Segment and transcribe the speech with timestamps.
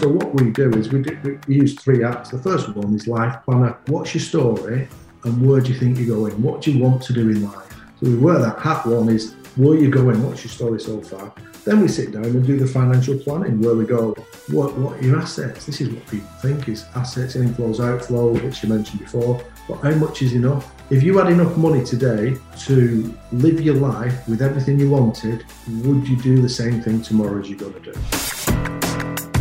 [0.00, 2.30] So what we do is we, do, we use three apps.
[2.30, 3.76] The first one is Life Planner.
[3.86, 4.86] What's your story
[5.24, 6.40] and where do you think you're going?
[6.40, 7.74] What do you want to do in life?
[8.00, 10.22] So we wear that hat one is where you going?
[10.22, 11.32] What's your story so far?
[11.64, 14.14] Then we sit down and do the financial planning where we go,
[14.52, 15.66] what, what are your assets?
[15.66, 19.90] This is what people think is assets, inflows, outflows, which you mentioned before, but how
[19.96, 20.72] much is enough?
[20.90, 25.44] If you had enough money today to live your life with everything you wanted,
[25.82, 28.37] would you do the same thing tomorrow as you're going to do?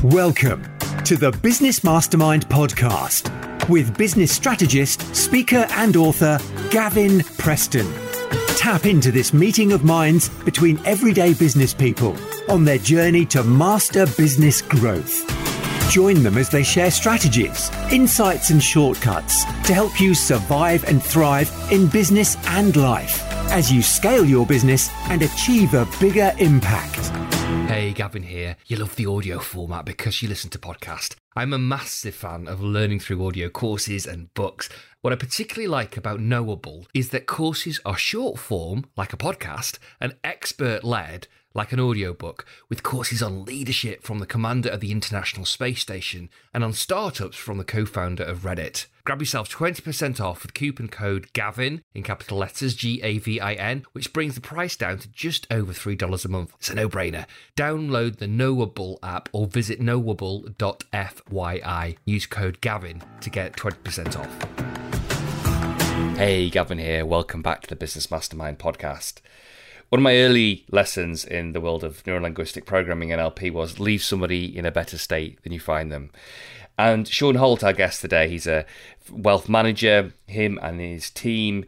[0.03, 0.63] Welcome
[1.05, 6.37] to the Business Mastermind podcast with business strategist, speaker, and author
[6.69, 7.91] Gavin Preston.
[8.57, 12.15] Tap into this meeting of minds between everyday business people
[12.47, 15.25] on their journey to master business growth.
[15.89, 21.51] Join them as they share strategies, insights, and shortcuts to help you survive and thrive
[21.71, 27.11] in business and life as you scale your business and achieve a bigger impact.
[27.47, 28.57] Hey, Gavin here.
[28.65, 31.15] You love the audio format because you listen to podcast.
[31.33, 34.67] I'm a massive fan of learning through audio courses and books.
[35.01, 39.77] What I particularly like about Knowable is that courses are short form, like a podcast,
[40.01, 44.91] and expert led, like an audiobook, with courses on leadership from the commander of the
[44.91, 48.85] International Space Station and on startups from the co founder of Reddit.
[49.03, 53.53] Grab yourself 20% off with coupon code GAVIN in capital letters G A V I
[53.53, 56.53] N, which brings the price down to just over $3 a month.
[56.59, 57.25] It's a no brainer.
[57.55, 61.97] Download the Knowable app or visit knowable.fyi.
[62.05, 66.17] Use code GAVIN to get 20% off.
[66.17, 67.05] Hey, Gavin here.
[67.05, 69.21] Welcome back to the Business Mastermind podcast.
[69.89, 74.03] One of my early lessons in the world of neurolinguistic programming and NLP was leave
[74.03, 76.09] somebody in a better state than you find them.
[76.77, 78.65] And Sean Holt, our guest today, he's a
[79.09, 80.13] wealth manager.
[80.27, 81.63] Him and his team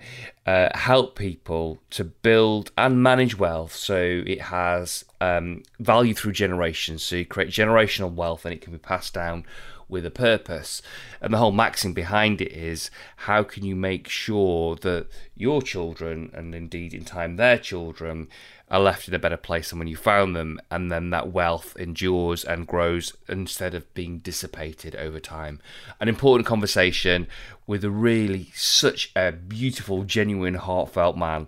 [0.46, 3.96] uh, help people to build and manage wealth so
[4.28, 7.04] it has um, value through generations.
[7.04, 9.46] So you create generational wealth and it can be passed down
[9.90, 10.82] with a purpose.
[11.20, 16.32] And the whole maxim behind it is how can you make sure that your children,
[16.34, 18.30] and indeed in time their children,
[18.72, 21.76] are left in a better place than when you found them, and then that wealth
[21.78, 25.60] endures and grows instead of being dissipated over time.
[26.00, 27.28] An important conversation
[27.66, 31.48] with a really such a beautiful, genuine, heartfelt man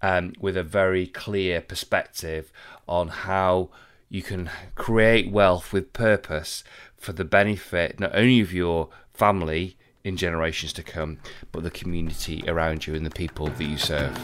[0.00, 2.50] um, with a very clear perspective
[2.88, 3.68] on how
[4.08, 6.64] you can create wealth with purpose
[7.02, 11.18] for the benefit not only of your family in generations to come,
[11.50, 14.16] but the community around you and the people that you serve.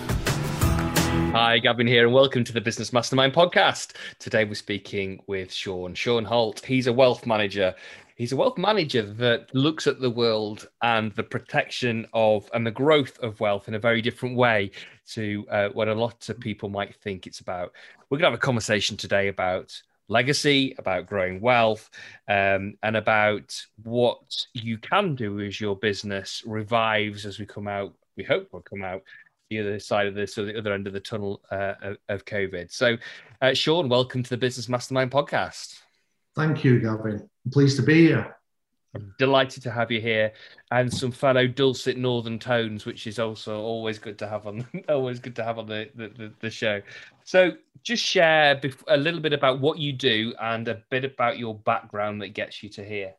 [1.32, 3.94] Hi, Gavin here, and welcome to the Business Mastermind podcast.
[4.20, 6.64] Today we're speaking with Sean, Sean Holt.
[6.64, 7.74] He's a wealth manager.
[8.14, 12.70] He's a wealth manager that looks at the world and the protection of and the
[12.70, 14.70] growth of wealth in a very different way
[15.14, 17.72] to uh, what a lot of people might think it's about.
[18.08, 21.90] We're going to have a conversation today about legacy, about growing wealth,
[22.28, 27.94] um, and about what you can do as your business revives as we come out.
[28.16, 29.02] We hope we'll come out
[29.50, 32.70] the other side of this or the other end of the tunnel uh, of, COVID.
[32.70, 32.96] So,
[33.40, 35.80] uh, Sean, welcome to the Business Mastermind podcast.
[36.36, 37.28] Thank you, Gavin.
[37.44, 38.37] I'm pleased to be here.
[39.18, 40.32] Delighted to have you here,
[40.70, 44.66] and some fellow dulcet northern tones, which is also always good to have on.
[44.88, 46.80] always good to have on the, the, the show.
[47.24, 51.54] So, just share a little bit about what you do and a bit about your
[51.54, 53.14] background that gets you to here.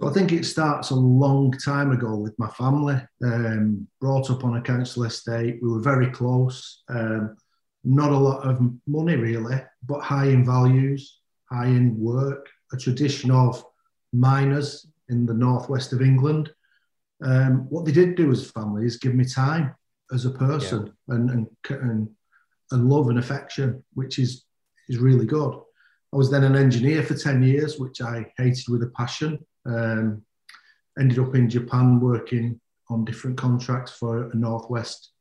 [0.00, 3.00] So, I think it starts a long time ago with my family.
[3.24, 6.82] Um, brought up on a council estate, we were very close.
[6.88, 7.36] Um,
[7.84, 11.18] not a lot of money really, but high in values,
[11.50, 12.48] high in work.
[12.72, 13.62] A tradition of
[14.12, 16.52] miners in the northwest of England.
[17.24, 19.74] Um, what they did do as family is give me time
[20.12, 21.14] as a person yeah.
[21.14, 22.08] and, and, and
[22.72, 24.44] and love and affection, which is
[24.88, 25.54] is really good.
[26.12, 29.38] I was then an engineer for ten years, which I hated with a passion.
[29.64, 30.22] Um,
[30.98, 35.12] ended up in Japan working on different contracts for a northwest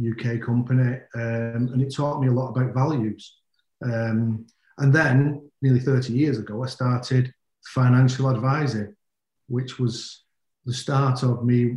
[0.00, 3.36] UK company, um, and it taught me a lot about values.
[3.84, 4.46] Um,
[4.78, 7.32] and then, nearly 30 years ago, I started
[7.74, 8.94] financial advising,
[9.48, 10.24] which was
[10.64, 11.76] the start of me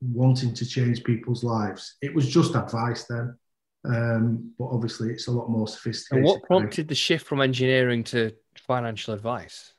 [0.00, 1.96] wanting to change people's lives.
[2.02, 3.36] It was just advice then,
[3.84, 6.24] um, but obviously it's a lot more sophisticated.
[6.24, 9.72] And what prompted the shift from engineering to financial advice?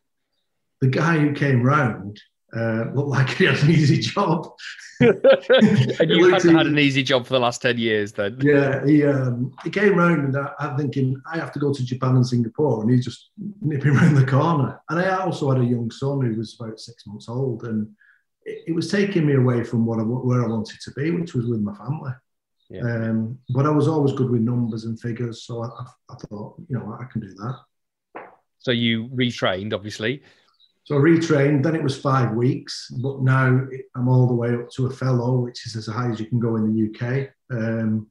[0.82, 2.20] The guy who came round
[2.56, 4.52] uh, looked like he had an easy job.
[5.00, 8.38] and you hadn't had an easy job for the last 10 years then?
[8.42, 11.86] Yeah, he, um, he came round and I, I'm thinking, I have to go to
[11.86, 12.82] Japan and Singapore.
[12.82, 13.32] And he's just
[13.62, 14.80] nipping around the corner.
[14.90, 17.64] And I also had a young son who was about six months old.
[17.64, 17.90] And
[18.44, 21.34] it, it was taking me away from what I, where I wanted to be, which
[21.34, 22.12] was with my family.
[22.70, 22.82] Yeah.
[22.82, 25.44] Um, but I was always good with numbers and figures.
[25.44, 27.60] So I, I, I thought, you know, I can do that.
[28.60, 30.24] So you retrained, obviously.
[30.86, 31.64] So I retrained.
[31.64, 35.40] Then it was five weeks, but now I'm all the way up to a fellow,
[35.40, 37.30] which is as high as you can go in the UK.
[37.52, 38.08] Um,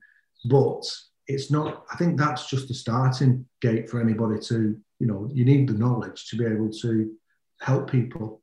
[0.47, 0.83] but
[1.29, 1.85] it's not.
[1.93, 5.75] I think that's just a starting gate for anybody to, you know, you need the
[5.75, 7.13] knowledge to be able to
[7.61, 8.43] help people.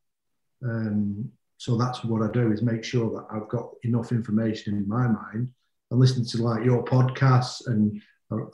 [0.63, 4.88] Um, so that's what I do is make sure that I've got enough information in
[4.88, 5.51] my mind
[5.92, 8.01] and listening to like your podcasts and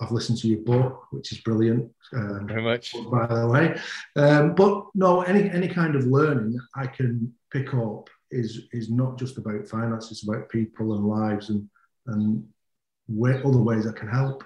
[0.02, 1.92] I've listened to your book, which is brilliant.
[2.14, 3.80] Um, Very much, by the way.
[4.16, 9.18] Um, but no, any any kind of learning I can pick up is is not
[9.18, 11.70] just about finance; it's about people and lives and
[12.08, 12.48] and
[13.08, 14.44] where, other ways I can help.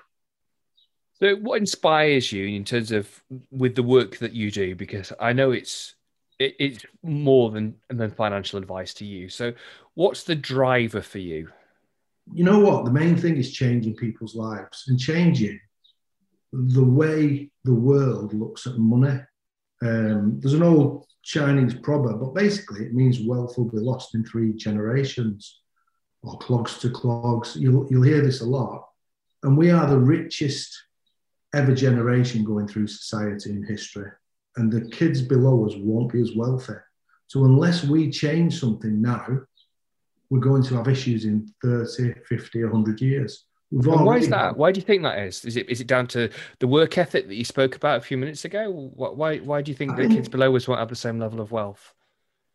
[1.19, 4.75] So, what inspires you in terms of with the work that you do?
[4.75, 5.95] Because I know it's
[6.39, 9.29] it, it's more than than financial advice to you.
[9.29, 9.53] So,
[9.93, 11.49] what's the driver for you?
[12.33, 12.85] You know what?
[12.85, 15.59] The main thing is changing people's lives and changing
[16.53, 19.19] the way the world looks at money.
[19.81, 24.23] Um, there's an old Chinese proverb, but basically it means wealth will be lost in
[24.23, 25.61] three generations
[26.23, 27.55] or clogs to clogs.
[27.55, 28.87] You'll, you'll hear this a lot.
[29.43, 30.77] And we are the richest
[31.53, 34.09] ever generation going through society in history.
[34.57, 36.73] And the kids below us won't be as wealthy.
[37.27, 39.39] So unless we change something now,
[40.31, 43.45] we're going to have issues in 30, 50, 100 years.
[43.69, 44.55] why is that?
[44.55, 45.43] Why do you think that is?
[45.43, 46.29] Is it is it down to
[46.59, 48.71] the work ethic that you spoke about a few minutes ago?
[48.95, 51.19] Why why do you think I the think, kids below us won't have the same
[51.19, 51.93] level of wealth?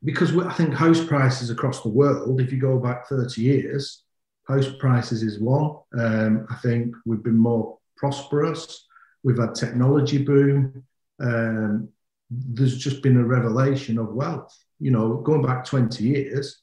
[0.02, 4.04] Because I think house prices across the world, if you go back 30 years,
[4.48, 5.76] house prices is one.
[5.98, 8.86] Um, I think we've been more prosperous.
[9.22, 10.84] We've had technology boom.
[11.20, 11.88] Um,
[12.30, 14.56] there's just been a revelation of wealth.
[14.80, 16.62] You know, going back 20 years,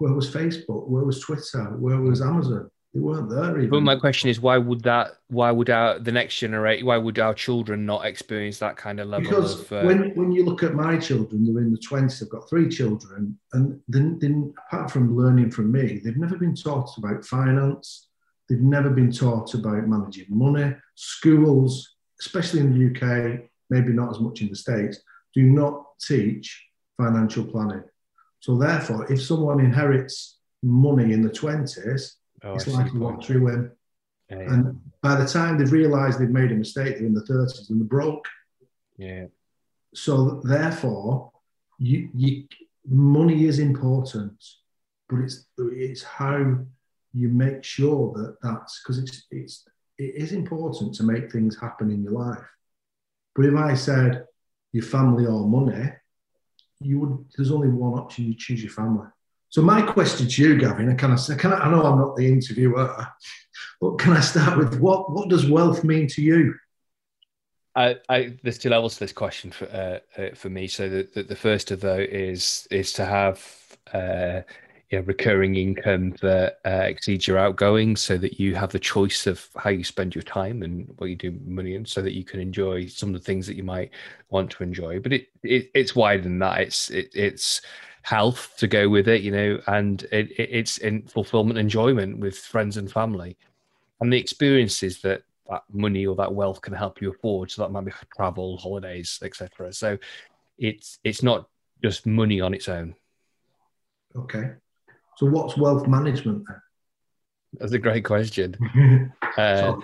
[0.00, 0.88] where was Facebook?
[0.88, 1.64] Where was Twitter?
[1.76, 2.70] Where was Amazon?
[2.94, 3.56] They weren't there.
[3.58, 3.70] Even.
[3.70, 5.12] But my question is, why would that?
[5.28, 6.86] Why would our the next generation?
[6.86, 9.72] Why would our children not experience that kind of level because of?
[9.72, 9.82] Uh...
[9.82, 12.22] when when you look at my children, they're in the twenties.
[12.22, 16.56] I've got three children, and then, then apart from learning from me, they've never been
[16.56, 18.08] taught about finance.
[18.48, 20.74] They've never been taught about managing money.
[20.96, 24.98] Schools, especially in the UK, maybe not as much in the states,
[25.34, 27.84] do not teach financial planning.
[28.40, 33.70] So therefore, if someone inherits money in the twenties, oh, it's like a lottery win.
[34.30, 34.52] Yeah, yeah.
[34.52, 37.80] And by the time they've realised they've made a mistake, they're in the thirties and
[37.80, 38.26] they're broke.
[38.96, 39.26] Yeah.
[39.94, 41.32] So therefore,
[41.78, 42.44] you, you
[42.88, 44.42] money is important,
[45.08, 46.56] but it's it's how
[47.12, 51.90] you make sure that that's because it's it's it is important to make things happen
[51.90, 52.44] in your life.
[53.34, 54.24] But if I said
[54.72, 55.92] your family or money,
[56.80, 59.06] you would there's only one option you choose your family
[59.48, 62.26] so my question to you gavin can i can I, I know i'm not the
[62.26, 63.06] interviewer
[63.80, 66.54] but can i start with what what does wealth mean to you
[67.76, 70.66] I, I, there's two levels to this question for uh, uh, for me.
[70.66, 74.40] So the, the, the first of those is is to have uh,
[74.90, 79.26] you know, recurring income that uh, exceeds your outgoing so that you have the choice
[79.28, 82.24] of how you spend your time and what you do money and so that you
[82.24, 83.90] can enjoy some of the things that you might
[84.30, 84.98] want to enjoy.
[84.98, 86.60] But it, it it's wider than that.
[86.60, 87.62] It's it, it's
[88.02, 92.36] health to go with it you know and it, it, it's in fulfillment enjoyment with
[92.36, 93.36] friends and family.
[94.00, 97.50] And the experiences that that money or that wealth can help you afford.
[97.50, 99.98] So that might be travel holidays etc so
[100.58, 101.48] it's it's not
[101.80, 102.96] just money on its own.
[104.16, 104.54] Okay
[105.20, 106.62] so, what's wealth management then?
[107.58, 108.56] That's a great question.
[109.36, 109.76] uh.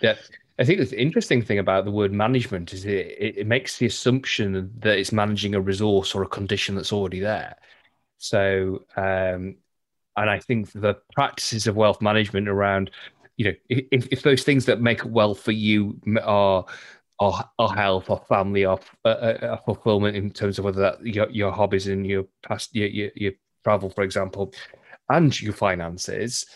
[0.00, 0.16] Yeah.
[0.58, 4.72] I think the interesting thing about the word management is it, it, makes the assumption
[4.80, 7.56] that it's managing a resource or a condition that's already there.
[8.18, 9.56] So, um,
[10.16, 12.90] and I think the practices of wealth management around,
[13.36, 16.66] you know, if, if those things that make wealth for you are
[17.20, 21.30] are, are health or family or uh, uh, fulfillment in terms of whether that your,
[21.30, 23.32] your hobbies and your past your, your, your
[23.64, 24.52] travel, for example,
[25.08, 26.46] and your finances,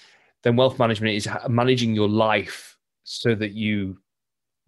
[0.43, 3.99] then wealth management is managing your life so that you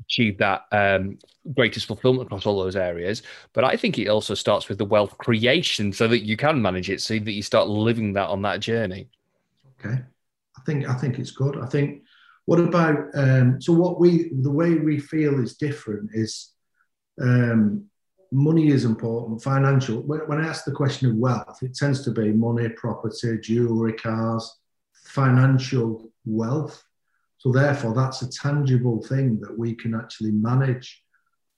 [0.00, 1.18] achieve that um,
[1.54, 3.22] greatest fulfillment across all those areas.
[3.52, 6.90] But I think it also starts with the wealth creation so that you can manage
[6.90, 9.08] it, so that you start living that on that journey.
[9.78, 10.00] Okay,
[10.56, 11.58] I think I think it's good.
[11.58, 12.02] I think.
[12.46, 13.74] What about um, so?
[13.74, 16.10] What we the way we feel is different.
[16.14, 16.52] Is
[17.20, 17.84] um,
[18.32, 20.02] money is important, financial.
[20.02, 23.94] When, when, I ask the question of wealth, it tends to be money, property, jewelry,
[23.94, 24.58] cars,
[25.06, 26.82] financial wealth.
[27.38, 31.02] So, therefore, that's a tangible thing that we can actually manage.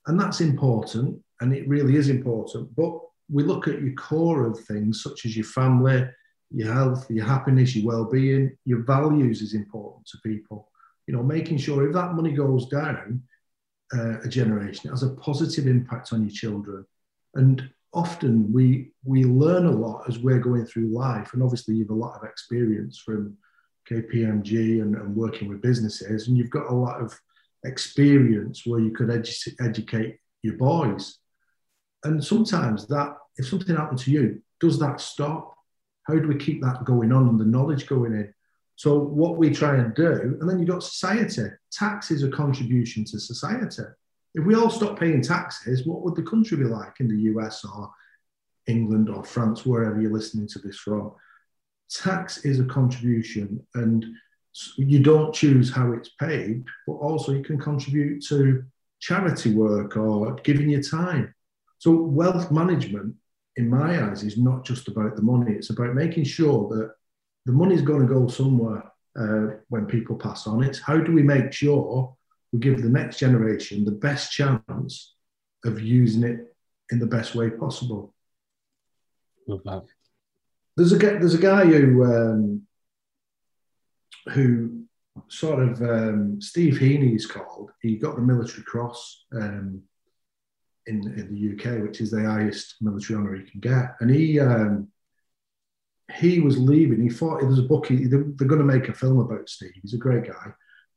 [0.06, 2.74] And that's important, and it really is important.
[2.76, 2.98] But
[3.30, 6.08] we look at your core of things, such as your family,
[6.50, 10.68] your health, your happiness, your well being, your values is important to people.
[11.06, 13.22] You know, making sure if that money goes down,
[13.92, 16.84] uh, a generation, it has a positive impact on your children.
[17.34, 21.32] And often we we learn a lot as we're going through life.
[21.32, 23.36] And obviously, you've a lot of experience from
[23.90, 27.18] KPMG and, and working with businesses, and you've got a lot of
[27.64, 31.18] experience where you could edu- educate your boys.
[32.04, 35.54] And sometimes that, if something happened to you, does that stop?
[36.04, 38.32] How do we keep that going on and the knowledge going in?
[38.80, 41.50] So what we try and do, and then you've got society.
[41.70, 43.82] Tax is a contribution to society.
[44.34, 47.62] If we all stop paying taxes, what would the country be like in the US
[47.62, 47.90] or
[48.66, 51.12] England or France, wherever you're listening to this from?
[51.90, 54.06] Tax is a contribution, and
[54.78, 58.64] you don't choose how it's paid, but also you can contribute to
[58.98, 61.34] charity work or giving your time.
[61.76, 63.14] So wealth management,
[63.56, 65.52] in my eyes, is not just about the money.
[65.52, 66.94] It's about making sure that
[67.46, 70.62] the money's going to go somewhere uh, when people pass on.
[70.62, 72.14] It's how do we make sure
[72.52, 75.14] we give the next generation the best chance
[75.64, 76.54] of using it
[76.90, 78.14] in the best way possible.
[79.46, 79.84] Love that.
[80.76, 82.62] There's a there's a guy who um,
[84.30, 84.84] who
[85.28, 87.70] sort of um, Steve Heaney is called.
[87.82, 89.82] He got the military cross um,
[90.86, 94.40] in in the UK, which is the highest military honour you can get, and he
[94.40, 94.88] um,
[96.16, 97.02] he was leaving.
[97.02, 97.86] He thought there's a book.
[97.86, 99.72] He, they're, going to make a film about Steve.
[99.80, 100.52] He's a great guy.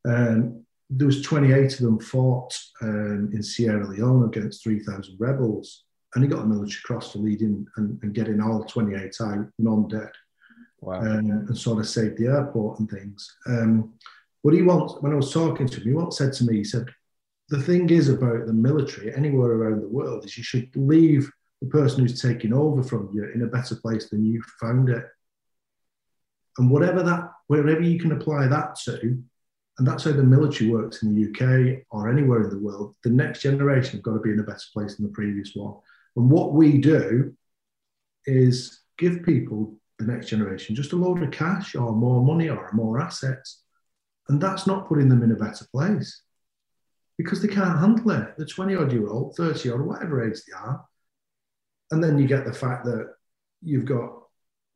[0.06, 6.24] Um, there was 28 of them fought um, in Sierra Leone against 3,000 rebels, and
[6.24, 10.12] he got a military cross for leading and, and getting all 28 out non-dead,
[10.82, 11.00] wow.
[11.00, 13.36] um, and sort of saved the airport and things.
[13.48, 13.94] Um,
[14.44, 16.64] but he once, when I was talking to him, he once said to me, he
[16.64, 16.88] said,
[17.50, 21.32] "The thing is about the military anywhere around the world is you should leave
[21.64, 25.06] the person who's taking over from you in a better place than you found it.
[26.58, 29.18] And whatever that, wherever you can apply that to,
[29.78, 33.10] and that's how the military works in the UK or anywhere in the world, the
[33.10, 35.76] next generation have got to be in a better place than the previous one.
[36.18, 37.34] And what we do
[38.26, 42.70] is give people, the next generation, just a load of cash or more money or
[42.74, 43.62] more assets.
[44.28, 46.24] And that's not putting them in a better place
[47.18, 48.38] because they can't handle it.
[48.38, 50.86] The 20 odd year old, 30 or whatever age they are,
[51.94, 53.14] and then you get the fact that
[53.62, 54.12] you've got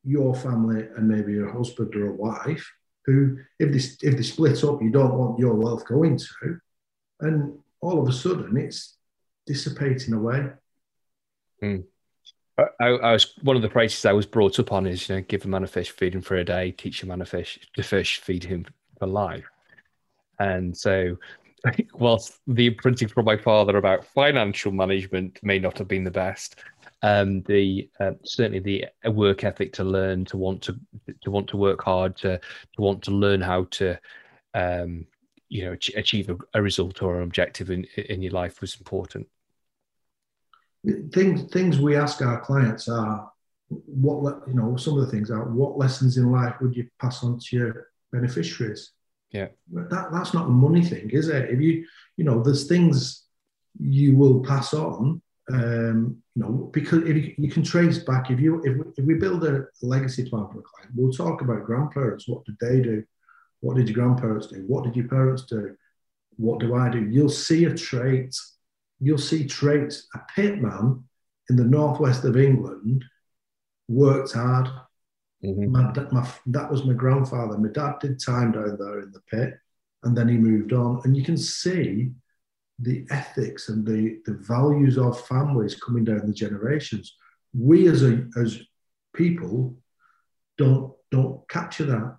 [0.04, 2.72] your family and maybe your husband or a wife
[3.06, 6.60] who, if they, if they split up, you don't want your wealth going to.
[7.22, 8.98] And all of a sudden, it's
[9.48, 10.48] dissipating away.
[11.64, 11.86] Mm.
[12.80, 15.22] I, I, was one of the phrases I was brought up on is you know
[15.22, 17.60] give a man a fish, feed him for a day, teach a man a fish
[17.76, 18.66] to fish, feed him
[19.00, 19.46] for life.
[20.40, 21.18] And so,
[21.94, 26.56] whilst the imprinting from my father about financial management may not have been the best,
[27.04, 30.80] um, the uh, certainly the work ethic to learn to want to
[31.22, 33.98] to want to work hard to to want to learn how to
[34.54, 35.06] um,
[35.50, 39.28] you know achieve a, a, result or an objective in in your life was important.
[41.12, 43.32] Things things we ask our clients are
[43.70, 47.24] what you know some of the things are what lessons in life would you pass
[47.24, 48.92] on to your beneficiaries?
[49.32, 49.50] Yeah.
[49.72, 51.52] That that's not a money thing is it?
[51.52, 51.86] If you
[52.16, 53.26] you know there's things
[53.80, 58.40] you will pass on um, you know, because if you, you, can trace back, if
[58.40, 61.66] you if we, if we build a legacy plan for a client, we'll talk about
[61.66, 62.28] grandparents.
[62.28, 63.04] What did they do?
[63.62, 64.64] What did your grandparents do?
[64.68, 65.76] What did your parents do?
[66.36, 67.08] What do I do?
[67.10, 68.36] You'll see a trait.
[69.00, 70.08] You'll see traits.
[70.16, 71.04] A pitman
[71.50, 73.06] in the northwest of England
[73.88, 74.68] worked hard.
[75.44, 75.72] Mm-hmm.
[75.72, 77.58] My, my, that was my grandfather.
[77.58, 79.54] My dad did time down there in the pit,
[80.04, 81.02] and then he moved on.
[81.06, 82.12] And you can see
[82.80, 87.16] the ethics and the, the values of families coming down the generations.
[87.54, 88.62] We as a as
[89.14, 89.76] people
[90.58, 92.18] don't don't capture that,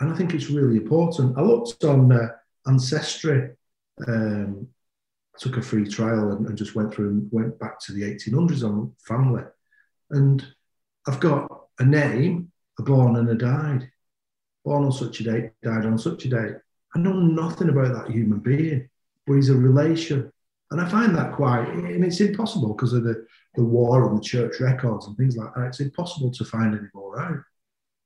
[0.00, 1.38] and I think it's really important.
[1.38, 2.28] I looked on uh,
[2.66, 3.50] Ancestry,
[4.08, 4.66] um,
[5.38, 8.64] took a free trial and, and just went through and went back to the 1800s
[8.64, 9.44] on family,
[10.10, 10.44] and
[11.06, 12.50] I've got a name,
[12.80, 13.88] a born and a died,
[14.64, 16.56] born on such a date, died on such a date.
[16.94, 18.88] I know nothing about that human being
[19.26, 20.30] but he's a relation.
[20.70, 24.24] And I find that quite, and it's impossible because of the, the war and the
[24.24, 25.66] church records and things like that.
[25.66, 27.38] It's impossible to find any more out.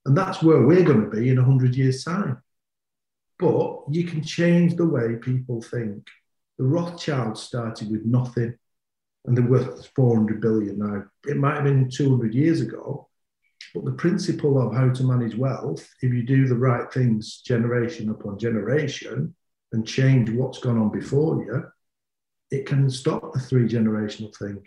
[0.06, 2.42] And that's where we're going to be in 100 years' time.
[3.38, 6.06] But you can change the way people think.
[6.58, 8.54] The Rothschilds started with nothing
[9.24, 11.04] and they're worth 400 billion now.
[11.26, 13.08] It might have been 200 years ago,
[13.74, 18.10] but the principle of how to manage wealth, if you do the right things generation
[18.10, 19.34] upon generation,
[19.72, 21.64] and change what's gone on before you,
[22.50, 24.62] it can stop the three generational thing.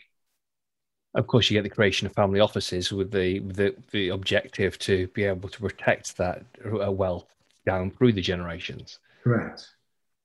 [1.15, 5.07] Of course, you get the creation of family offices with the, the the objective to
[5.09, 7.27] be able to protect that uh, wealth
[7.65, 8.99] down through the generations.
[9.23, 9.67] Correct.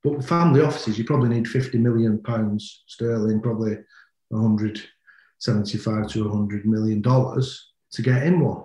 [0.02, 3.78] But family offices, you probably need 50 million pounds sterling, probably
[4.28, 8.64] 175 to 100 million dollars to get in one.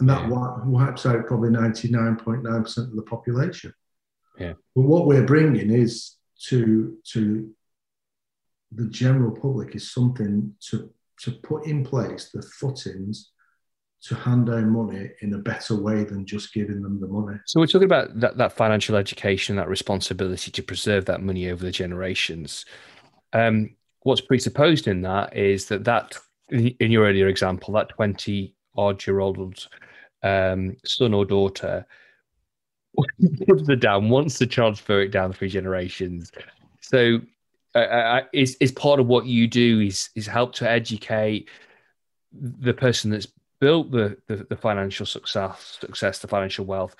[0.00, 0.28] And that
[0.66, 3.72] wipes out probably 99.9% of the population.
[4.38, 4.54] Yeah.
[4.74, 6.16] But what we're bringing is
[6.48, 7.50] to to
[8.72, 13.30] the general public is something to to put in place the footings
[14.02, 17.38] to hand down money in a better way than just giving them the money.
[17.46, 21.64] So we're talking about that, that financial education, that responsibility to preserve that money over
[21.64, 22.64] the generations.
[23.32, 26.16] Um, what's presupposed in that is that that
[26.50, 29.68] in your earlier example, that 20 odd year old
[30.24, 31.86] um, son or daughter
[33.46, 36.32] gives the down, wants to transfer it down three generations.
[36.80, 37.20] So
[37.74, 41.48] uh, is is part of what you do is is help to educate
[42.32, 43.28] the person that's
[43.60, 46.96] built the, the, the financial success success the financial wealth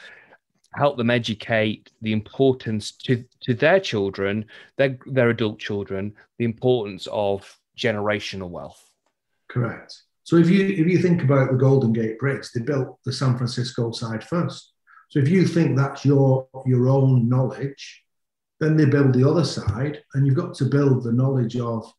[0.75, 4.47] help them educate the importance to to their children
[4.79, 8.91] their their adult children the importance of generational wealth.
[9.49, 10.03] Correct.
[10.25, 13.37] So if you if you think about the golden gate bridge they built the san
[13.37, 14.72] francisco side first
[15.13, 18.03] so if you think that's your your own knowledge
[18.63, 21.93] then they build the other side, and you've got to build the knowledge of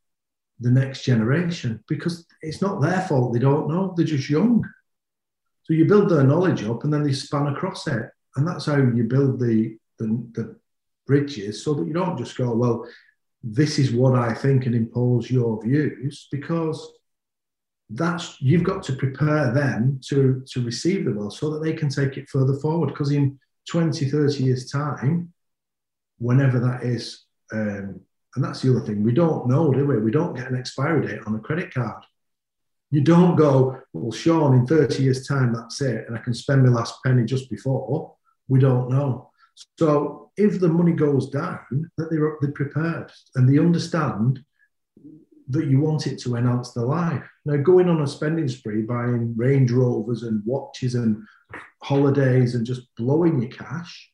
[0.62, 4.63] the next generation because it's not their fault they don't know, they're just young.
[5.63, 8.10] So you build their knowledge up and then they span across it.
[8.38, 10.55] And that's how you build the, the, the
[11.05, 12.88] bridges so that you don't just go, well,
[13.43, 16.93] this is what I think and impose your views because
[17.95, 21.89] that's you've got to prepare them to to receive the wealth so that they can
[21.89, 25.33] take it further forward because in 20 30 years time
[26.17, 27.25] whenever that is.
[27.51, 28.01] Um,
[28.35, 29.03] and that's the other thing.
[29.03, 29.97] We don't know, do we?
[29.97, 32.03] We don't get an expiry date on a credit card.
[32.89, 36.63] You don't go, well, Sean, in 30 years' time, that's it, and I can spend
[36.63, 38.15] my last penny just before.
[38.47, 39.29] We don't know.
[39.77, 44.43] So if the money goes down, that they're, they're prepared and they understand
[45.53, 47.24] that you want it to enhance their life.
[47.45, 51.23] Now, going on a spending spree, buying Range Rovers and watches and
[51.82, 54.12] holidays and just blowing your cash,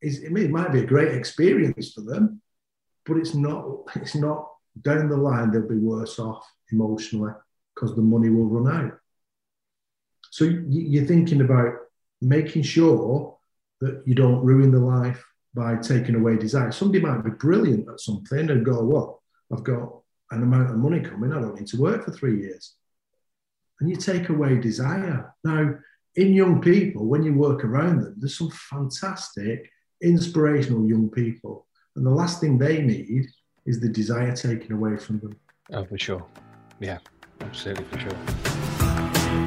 [0.00, 2.40] is it might be a great experience for them,
[3.04, 3.66] but it's not.
[3.96, 4.48] It's not
[4.80, 5.50] down the line.
[5.50, 7.32] They'll be worse off emotionally
[7.74, 8.98] because the money will run out.
[10.30, 11.74] So you're thinking about
[12.20, 13.36] making sure
[13.80, 15.24] that you don't ruin the life
[15.54, 16.70] by taking away desire.
[16.70, 20.00] Somebody might be brilliant at something and go, "Well, I've got
[20.30, 21.32] an amount of money coming.
[21.32, 22.76] I don't need to work for three years."
[23.80, 25.32] And you take away desire.
[25.42, 25.74] Now,
[26.16, 29.70] in young people, when you work around them, there's some fantastic
[30.02, 31.66] inspirational young people.
[31.96, 33.26] And the last thing they need
[33.66, 35.36] is the desire taken away from them.
[35.72, 36.26] Oh, for sure.
[36.80, 36.98] Yeah,
[37.40, 38.79] absolutely, for sure.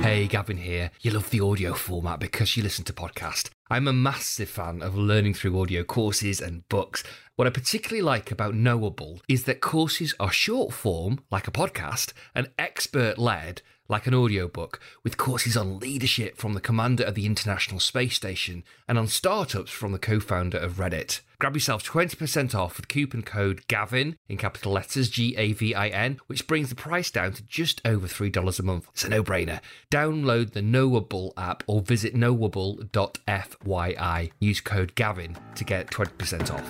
[0.03, 0.91] Hey, Gavin here.
[0.99, 3.51] You love the audio format because you listen to podcast.
[3.69, 7.05] I'm a massive fan of learning through audio courses and books.
[7.37, 12.11] What I particularly like about Knowable is that courses are short form, like a podcast,
[12.35, 17.25] and expert led, like an audiobook, with courses on leadership from the commander of the
[17.25, 21.21] International Space Station and on startups from the co founder of Reddit.
[21.43, 25.89] Grab yourself 20% off with coupon code GAVIN in capital letters G A V I
[25.89, 28.87] N, which brings the price down to just over $3 a month.
[28.93, 29.59] It's a no brainer.
[29.91, 34.31] Download the Knowable app or visit knowable.fyi.
[34.39, 36.63] Use code GAVIN to get 20% off.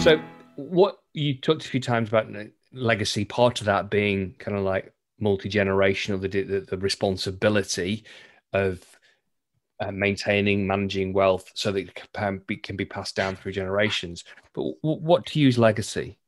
[0.00, 0.22] So,
[0.54, 2.28] what you talked a few times about
[2.72, 8.04] legacy, part of that being kind of like multi generational, the, the, the responsibility
[8.52, 8.91] of
[9.82, 14.24] uh, maintaining, managing wealth, so that it can be, can be passed down through generations.
[14.54, 16.18] But w- what to use legacy?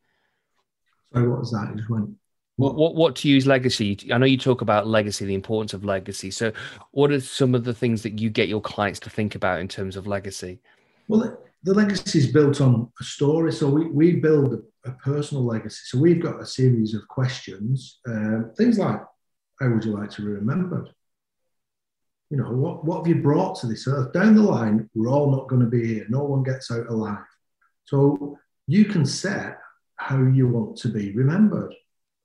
[1.15, 1.75] So what was that?
[1.77, 2.11] just went.
[2.57, 3.99] What, what what to use legacy?
[4.13, 6.31] I know you talk about legacy, the importance of legacy.
[6.31, 6.53] So,
[6.93, 9.67] what are some of the things that you get your clients to think about in
[9.67, 10.61] terms of legacy?
[11.09, 13.51] Well, the legacy is built on a story.
[13.51, 15.81] So we, we build a, a personal legacy.
[15.87, 19.01] So we've got a series of questions, um, things like,
[19.59, 20.91] how would you like to be remembered?
[22.35, 24.13] You know, what, what have you brought to this earth?
[24.13, 26.05] Down the line, we're all not going to be here.
[26.09, 27.23] No one gets out alive.
[27.85, 29.61] So you can set
[29.95, 31.73] how you want to be remembered.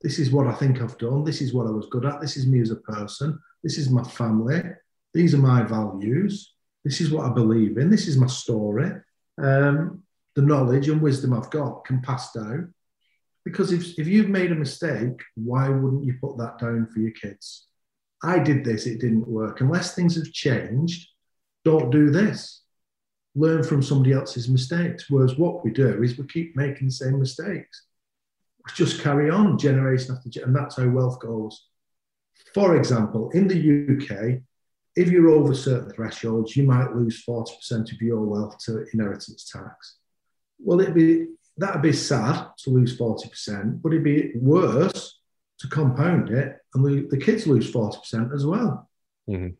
[0.00, 1.22] This is what I think I've done.
[1.22, 2.20] This is what I was good at.
[2.20, 3.38] This is me as a person.
[3.62, 4.60] This is my family.
[5.14, 6.54] These are my values.
[6.84, 7.88] This is what I believe in.
[7.88, 8.90] This is my story
[9.40, 10.02] um,
[10.34, 12.74] the knowledge and wisdom I've got can pass down.
[13.44, 17.12] Because if, if you've made a mistake, why wouldn't you put that down for your
[17.12, 17.68] kids?
[18.22, 19.60] I did this, it didn't work.
[19.60, 21.08] Unless things have changed,
[21.64, 22.62] don't do this.
[23.34, 25.06] Learn from somebody else's mistakes.
[25.08, 27.86] Whereas what we do is we keep making the same mistakes.
[28.58, 31.66] We just carry on generation after generation, and that's how wealth goes.
[32.54, 34.42] For example, in the UK,
[34.96, 39.96] if you're over certain thresholds, you might lose 40% of your wealth to inheritance tax.
[40.58, 45.20] Well, it'd be that'd be sad to lose 40%, but it'd be worse
[45.60, 48.88] to compound it and the kids lose 40% as well.
[49.28, 49.54] Mm-hmm.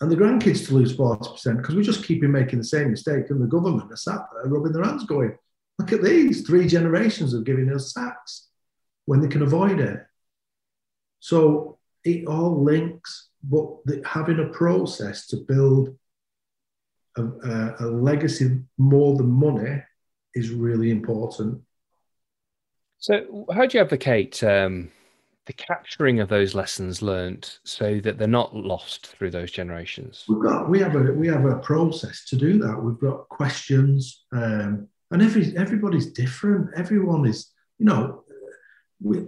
[0.00, 3.40] And the grandkids to lose 40% because we just keep making the same mistake and
[3.40, 5.36] the government are sat there rubbing their hands going,
[5.78, 8.48] look at these, three generations of giving us tax
[9.06, 10.00] when they can avoid it.
[11.20, 15.96] So it all links, but the, having a process to build
[17.16, 19.82] a, a, a legacy more than money
[20.34, 21.62] is really important.
[22.98, 24.90] So, how do you advocate um,
[25.46, 30.24] the capturing of those lessons learned so that they're not lost through those generations?
[30.28, 32.76] We've got we have a we have a process to do that.
[32.76, 36.70] We've got questions, um, and every everybody's different.
[36.76, 38.24] Everyone is, you know,
[39.00, 39.26] we,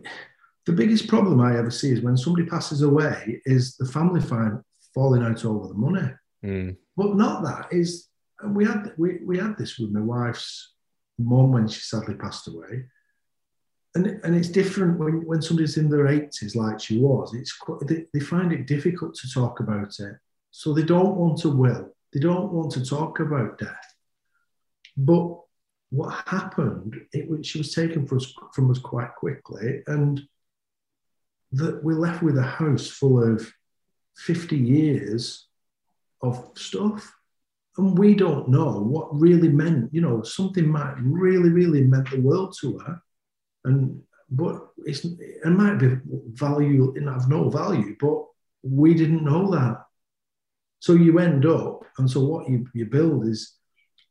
[0.64, 4.60] the biggest problem I ever see is when somebody passes away is the family find
[4.94, 6.08] falling out over the money.
[6.44, 6.76] Mm.
[6.96, 8.08] But not that is
[8.44, 10.72] we had we, we had this with my wife's
[11.18, 12.84] mum when she sadly passed away.
[13.96, 17.32] And, and it's different when, when somebody's in their 80s like she was.
[17.32, 20.16] It's quite, they, they find it difficult to talk about it.
[20.50, 21.94] So they don't want to will.
[22.12, 23.94] They don't want to talk about death.
[24.98, 25.38] But
[25.88, 30.20] what happened, it, she was taken from us, from us quite quickly, and
[31.52, 33.50] that we're left with a house full of
[34.18, 35.46] 50 years
[36.20, 37.14] of stuff
[37.78, 42.20] and we don't know what really meant you know something might really really meant the
[42.20, 43.02] world to her
[43.66, 44.00] and
[44.30, 45.98] but it's it might be
[46.32, 48.24] value and have no value but
[48.68, 49.84] we didn't know that.
[50.80, 53.54] So you end up and so what you, you build is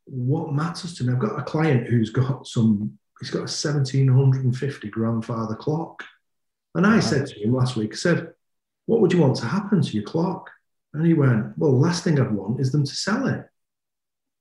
[0.06, 1.14] what matters to me.
[1.14, 6.04] I've got a client who's got some he's got a 1750 grandfather clock.
[6.74, 7.02] And i uh-huh.
[7.02, 8.34] said to him last week i said
[8.86, 10.50] what would you want to happen to your clock?
[10.94, 13.46] And he went well last thing i'd want is them to sell it.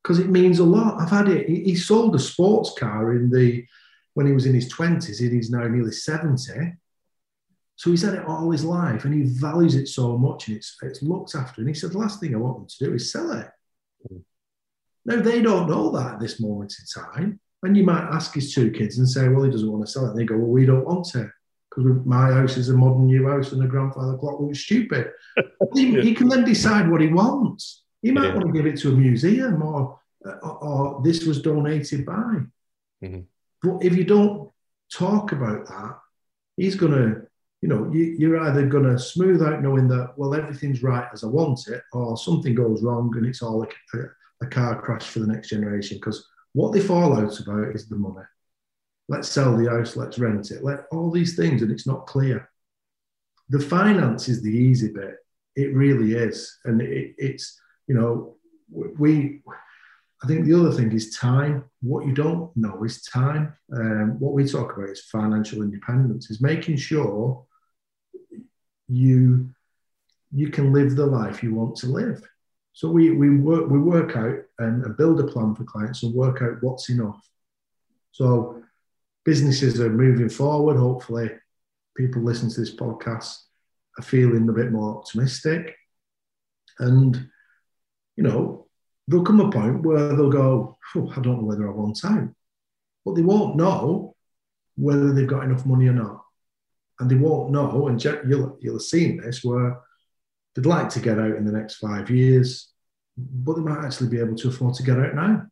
[0.02, 1.00] Because it means a lot.
[1.00, 1.48] I've had it.
[1.48, 3.64] He sold a sports car in the
[4.14, 6.74] when he was in his twenties, and he's now nearly seventy.
[7.76, 10.76] So he's had it all his life, and he values it so much, and it's
[10.82, 11.60] it's looked after.
[11.60, 13.48] And he said, the last thing I want them to do is sell it.
[14.10, 14.22] Mm.
[15.04, 17.40] Now they don't know that at this moment in time.
[17.62, 20.06] And you might ask his two kids and say, well, he doesn't want to sell
[20.06, 20.10] it.
[20.10, 21.30] And they go, well, we don't want it
[21.70, 25.10] because my house is a modern new house and the grandfather clock was stupid.
[25.74, 27.82] he, he, can then decide what he wants.
[28.02, 28.34] He might yeah.
[28.34, 32.42] want to give it to a museum or, or, or this was donated by.
[33.02, 33.20] Mm-hmm.
[33.64, 34.50] But if you don't
[34.92, 35.98] talk about that,
[36.56, 37.22] he's going to,
[37.62, 41.24] you know, you, are either going to smooth out knowing that, well, everything's right as
[41.24, 43.98] I want it, or something goes wrong and it's all a,
[44.42, 45.96] a, car crash for the next generation.
[45.96, 48.26] Because what they fall out about is the money.
[49.08, 52.50] Let's sell the house, let's rent it, let all these things, and it's not clear.
[53.48, 55.16] The finance is the easy bit.
[55.56, 56.58] It really is.
[56.66, 58.36] And it, it's, you know,
[58.70, 59.42] we,
[60.24, 61.64] I think the other thing is time.
[61.82, 63.52] What you don't know is time.
[63.70, 67.44] Um, what we talk about is financial independence, is making sure
[68.88, 69.50] you
[70.32, 72.26] you can live the life you want to live.
[72.72, 76.40] So we we work we work out and, build a plan for clients and work
[76.40, 77.22] out what's enough.
[78.12, 78.62] So
[79.26, 80.78] businesses are moving forward.
[80.78, 81.32] Hopefully,
[81.98, 83.36] people listen to this podcast
[83.98, 85.76] are feeling a bit more optimistic,
[86.78, 87.28] and
[88.16, 88.64] you know,
[89.06, 92.34] there'll come a point where they'll go, oh, I don't know whether I want time.
[93.04, 94.16] But they won't know
[94.76, 96.22] whether they've got enough money or not.
[97.00, 99.78] And they won't know, and you'll, you'll have seen this, where
[100.54, 102.70] they'd like to get out in the next five years,
[103.16, 105.46] but they might actually be able to afford to get out now.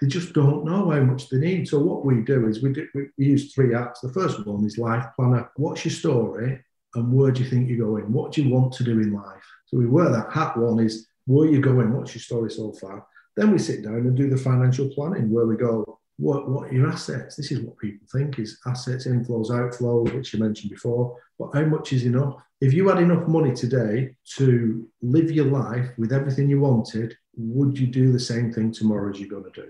[0.00, 1.68] They just don't know how much they need.
[1.68, 4.00] So what we do is we, do, we use three apps.
[4.02, 5.50] The first one is Life Planner.
[5.56, 6.62] What's your story
[6.94, 8.10] and where do you think you're going?
[8.10, 9.44] What do you want to do in life?
[9.66, 13.06] So we wear that hat one is where you going, what's your story so far?
[13.36, 16.74] Then we sit down and do the financial planning where we go, what, what are
[16.74, 17.36] your assets?
[17.36, 21.16] This is what people think is assets, inflows, outflows, which you mentioned before.
[21.38, 22.42] But how much is enough?
[22.60, 27.78] If you had enough money today to live your life with everything you wanted, would
[27.78, 29.68] you do the same thing tomorrow as you're going to do?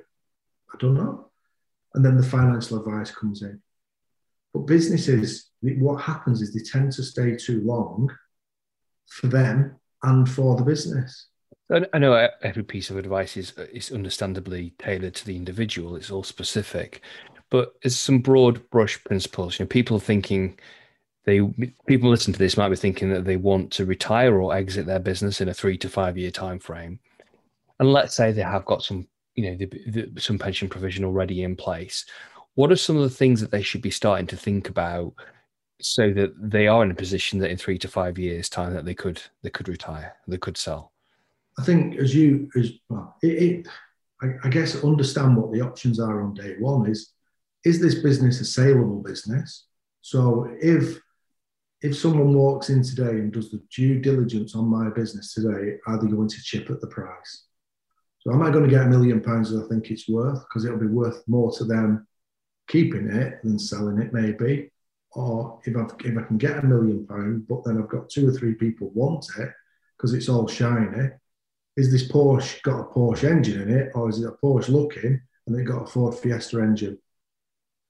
[0.72, 1.30] I don't know.
[1.94, 3.62] And then the financial advice comes in.
[4.52, 8.10] But businesses, what happens is they tend to stay too long
[9.06, 11.28] for them and for the business.
[11.92, 15.94] I know uh, every piece of advice is uh, is understandably tailored to the individual.
[15.94, 17.00] It's all specific,
[17.48, 20.58] but as some broad brush principles, you know, people thinking
[21.24, 21.40] they
[21.86, 24.98] people listen to this might be thinking that they want to retire or exit their
[24.98, 26.98] business in a three to five year time frame,
[27.78, 29.06] and let's say they have got some
[29.36, 32.04] you know the, the, some pension provision already in place.
[32.54, 35.14] What are some of the things that they should be starting to think about
[35.80, 38.84] so that they are in a position that in three to five years time that
[38.84, 40.92] they could they could retire, they could sell?
[41.58, 43.68] I think as you as well, it, it,
[44.22, 47.12] I, I guess understand what the options are on day one is
[47.64, 49.66] is this business a saleable business?
[50.00, 50.98] So if
[51.82, 55.98] if someone walks in today and does the due diligence on my business today, are
[55.98, 57.46] they going to chip at the price?
[58.20, 60.40] So am I going to get a million pounds as I think it's worth?
[60.40, 62.06] Because it'll be worth more to them
[62.68, 64.70] keeping it than selling it, maybe.
[65.12, 68.28] Or if, i if I can get a million pounds, but then I've got two
[68.28, 69.50] or three people want it
[69.96, 71.08] because it's all shiny,
[71.80, 75.18] is this Porsche got a Porsche engine in it, or is it a Porsche looking
[75.46, 76.98] and it got a Ford Fiesta engine?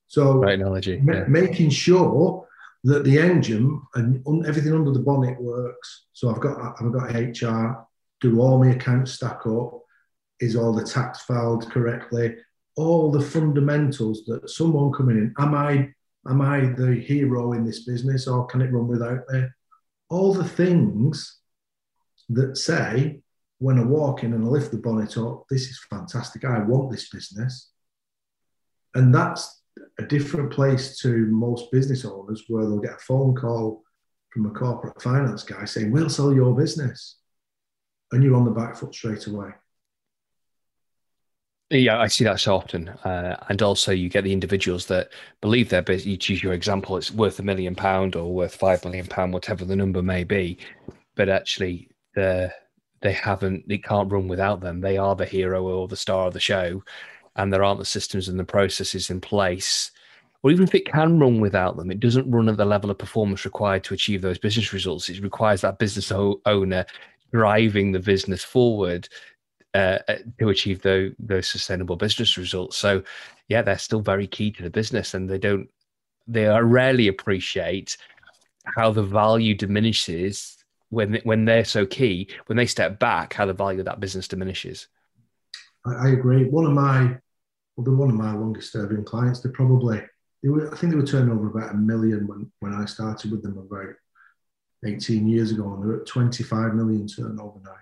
[0.07, 0.99] So, right analogy.
[1.01, 1.25] Ma- yeah.
[1.27, 2.47] making sure
[2.85, 6.05] that the engine and un- everything under the bonnet works.
[6.13, 7.85] So I've got I've got HR
[8.21, 9.81] do all my accounts stack up.
[10.39, 12.35] Is all the tax filed correctly?
[12.77, 15.33] All the fundamentals that someone coming in.
[15.37, 15.89] Am I
[16.29, 19.43] am I the hero in this business, or can it run without me?
[20.09, 21.39] All the things
[22.29, 23.21] that say
[23.61, 26.43] when I walk in and I lift the bonnet up, this is fantastic.
[26.43, 27.69] I want this business.
[28.95, 29.61] And that's
[29.99, 33.83] a different place to most business owners where they'll get a phone call
[34.31, 37.19] from a corporate finance guy saying, We'll sell your business.
[38.11, 39.49] And you're on the back foot straight away.
[41.69, 42.89] Yeah, I see that so often.
[42.89, 46.07] Uh, and also, you get the individuals that believe their business.
[46.07, 49.65] You choose your example, it's worth a million pound or worth five million pound, whatever
[49.65, 50.57] the number may be.
[51.15, 52.51] But actually, the
[53.01, 54.81] they haven't they can't run without them.
[54.81, 56.83] They are the hero or the star of the show
[57.35, 59.91] and there aren't the systems and the processes in place.
[60.43, 62.97] Or even if it can run without them it doesn't run at the level of
[62.97, 65.09] performance required to achieve those business results.
[65.09, 66.85] It requires that business owner
[67.31, 69.07] driving the business forward
[69.73, 72.77] uh, uh, to achieve those, those sustainable business results.
[72.77, 73.03] So
[73.51, 75.69] yeah they're still very key to the business and they don't
[76.27, 77.97] they are rarely appreciate
[78.77, 80.60] how the value diminishes
[80.91, 84.27] when when they're so key, when they step back, how the value of that business
[84.27, 84.87] diminishes.
[85.85, 86.45] I, I agree.
[86.45, 87.17] One of my
[87.75, 89.39] well, they're one of my longest serving clients.
[89.39, 90.01] They probably
[90.43, 93.31] they were I think they were turning over about a million when when I started
[93.31, 93.95] with them about
[94.85, 97.75] 18 years ago, and they're at 25 million turnover now.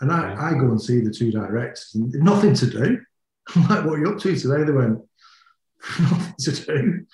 [0.00, 3.00] And I, I go and see the two directors, and nothing to do.
[3.54, 4.64] I'm like, what are you up to today?
[4.64, 5.00] They went,
[6.00, 7.06] nothing to do.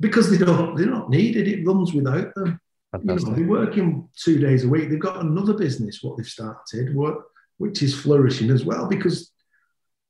[0.00, 1.48] Because they don't, they're not needed.
[1.48, 2.60] It runs without them.
[3.00, 4.90] You know, they're working two days a week.
[4.90, 7.16] They've got another business, what they've started, what,
[7.58, 9.30] which is flourishing as well, because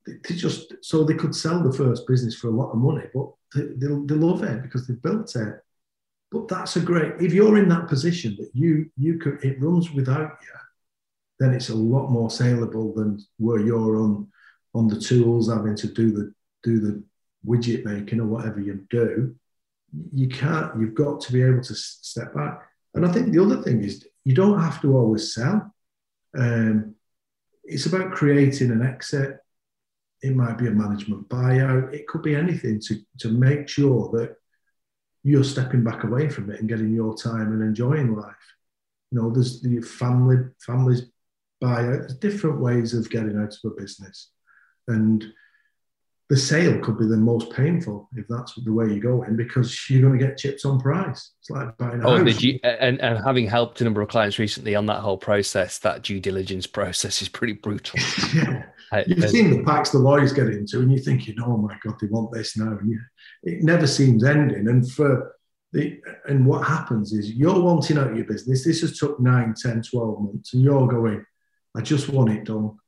[0.06, 3.30] they, just so they could sell the first business for a lot of money, but
[3.54, 5.54] they, they, they love it because they've built it.
[6.32, 7.20] But that's a great.
[7.20, 10.48] If you're in that position that you you could it runs without you,
[11.38, 14.28] then it's a lot more saleable than where you're on
[14.74, 17.02] on the tools having to do the do the
[17.46, 19.36] widget making or whatever you do.
[20.12, 20.80] You can't.
[20.80, 22.62] You've got to be able to step back.
[22.94, 25.74] And I think the other thing is you don't have to always sell.
[26.36, 26.94] Um,
[27.64, 29.38] it's about creating an exit.
[30.22, 31.92] It might be a management buyout.
[31.94, 34.36] It could be anything to, to make sure that
[35.24, 38.34] you're stepping back away from it and getting your time and enjoying life.
[39.10, 41.02] You know, there's the family families
[41.62, 42.00] buyout.
[42.00, 44.30] There's different ways of getting out of a business,
[44.88, 45.24] and
[46.32, 49.90] the sale could be the most painful if that's the way you go in because
[49.90, 51.32] you're going to get chips on price.
[51.38, 52.40] It's like buying a oh, house.
[52.40, 56.00] You, and, and having helped a number of clients recently on that whole process, that
[56.00, 58.00] due diligence process is pretty brutal.
[58.34, 58.62] yeah.
[59.06, 62.06] You've seen the packs the lawyers get into, and you're thinking, "Oh my god, they
[62.06, 62.98] want this now," and you,
[63.42, 64.68] it never seems ending.
[64.68, 65.36] And for
[65.72, 68.64] the and what happens is you're wanting out your business.
[68.64, 71.24] This has took 9, 10, 12 months, and you're going,
[71.76, 72.78] "I just want it done,"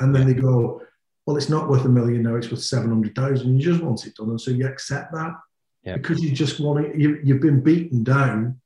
[0.00, 0.80] and then they go
[1.26, 3.58] well, it's not worth a million now, it's worth 700,000.
[3.58, 4.30] You just want it done.
[4.30, 5.34] And so you accept that
[5.82, 5.96] yeah.
[5.96, 8.60] because you just want it, you, you've been beaten down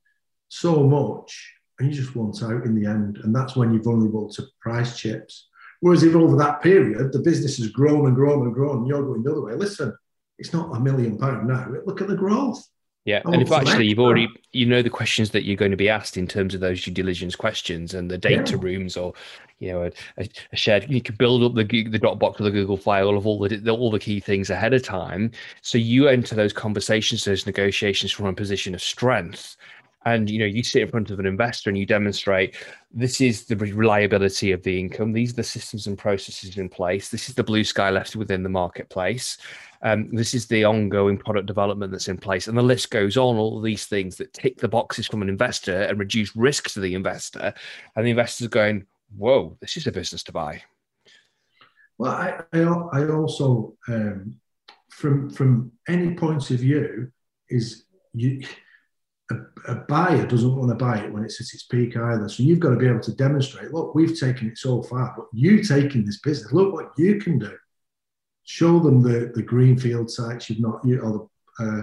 [0.49, 3.19] so much and you just want out in the end.
[3.25, 5.49] And that's when you're vulnerable to price chips.
[5.81, 9.03] Whereas if over that period, the business has grown and grown and grown, and you're
[9.03, 9.97] going the other way, listen,
[10.39, 11.73] it's not a million pound now.
[11.87, 12.63] Look at the growth.
[13.07, 15.77] Yeah, and oh, if actually you've already you know the questions that you're going to
[15.77, 18.63] be asked in terms of those due diligence questions and the data yeah.
[18.63, 19.15] rooms or
[19.59, 22.77] you know a, a, shared you can build up the the Dropbox or the Google
[22.77, 25.31] file of all the all the key things ahead of time,
[25.63, 29.57] so you enter those conversations, those negotiations from a position of strength.
[30.05, 32.57] And you know, you sit in front of an investor and you demonstrate
[32.91, 35.13] this is the reliability of the income.
[35.13, 37.11] These are the systems and processes in place.
[37.11, 39.37] This is the blue sky left within the marketplace
[39.83, 43.37] um, this is the ongoing product development that's in place, and the list goes on.
[43.37, 46.95] All these things that tick the boxes from an investor and reduce risk to the
[46.95, 47.55] investor,
[47.97, 48.87] and the investor's are going,
[49.17, 50.63] "Whoa, this is a business to buy."
[51.97, 54.39] Well, I I, I also um,
[54.91, 57.11] from from any point of view
[57.49, 58.47] is you.
[59.31, 62.29] A, a, buyer doesn't want to buy it when it's at its peak either.
[62.29, 65.27] So you've got to be able to demonstrate, look, we've taken it so far, but
[65.33, 67.57] you taking this business, look what you can do
[68.51, 71.83] show them the, the greenfield sites you've not, you, or the uh,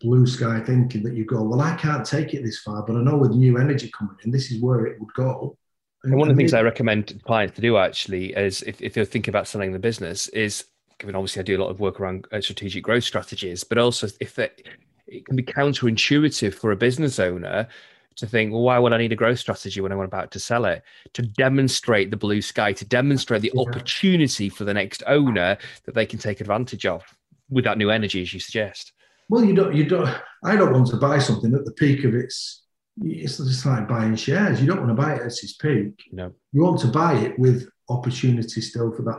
[0.00, 3.02] blue sky thinking that you go, well, I can't take it this far, but I
[3.02, 5.56] know with new energy coming in, this is where it would go.
[6.04, 8.94] And, and one of the things I recommend clients to do actually is if, if
[8.94, 10.66] they're thinking about selling the business is
[10.98, 14.06] given obviously I do a lot of work around uh, strategic growth strategies, but also
[14.20, 14.62] if that
[15.06, 17.68] it can be counterintuitive for a business owner
[18.16, 20.64] to think, well, why would I need a growth strategy when I'm about to sell
[20.64, 20.82] it?
[21.14, 26.06] To demonstrate the blue sky, to demonstrate the opportunity for the next owner that they
[26.06, 27.04] can take advantage of
[27.50, 28.92] with that new energy, as you suggest.
[29.28, 30.08] Well, you don't, you don't.
[30.44, 32.62] I don't want to buy something at the peak of its.
[33.02, 34.60] It's just like buying shares.
[34.60, 36.02] You don't want to buy it at its peak.
[36.12, 36.32] No.
[36.52, 39.18] You want to buy it with opportunity still for that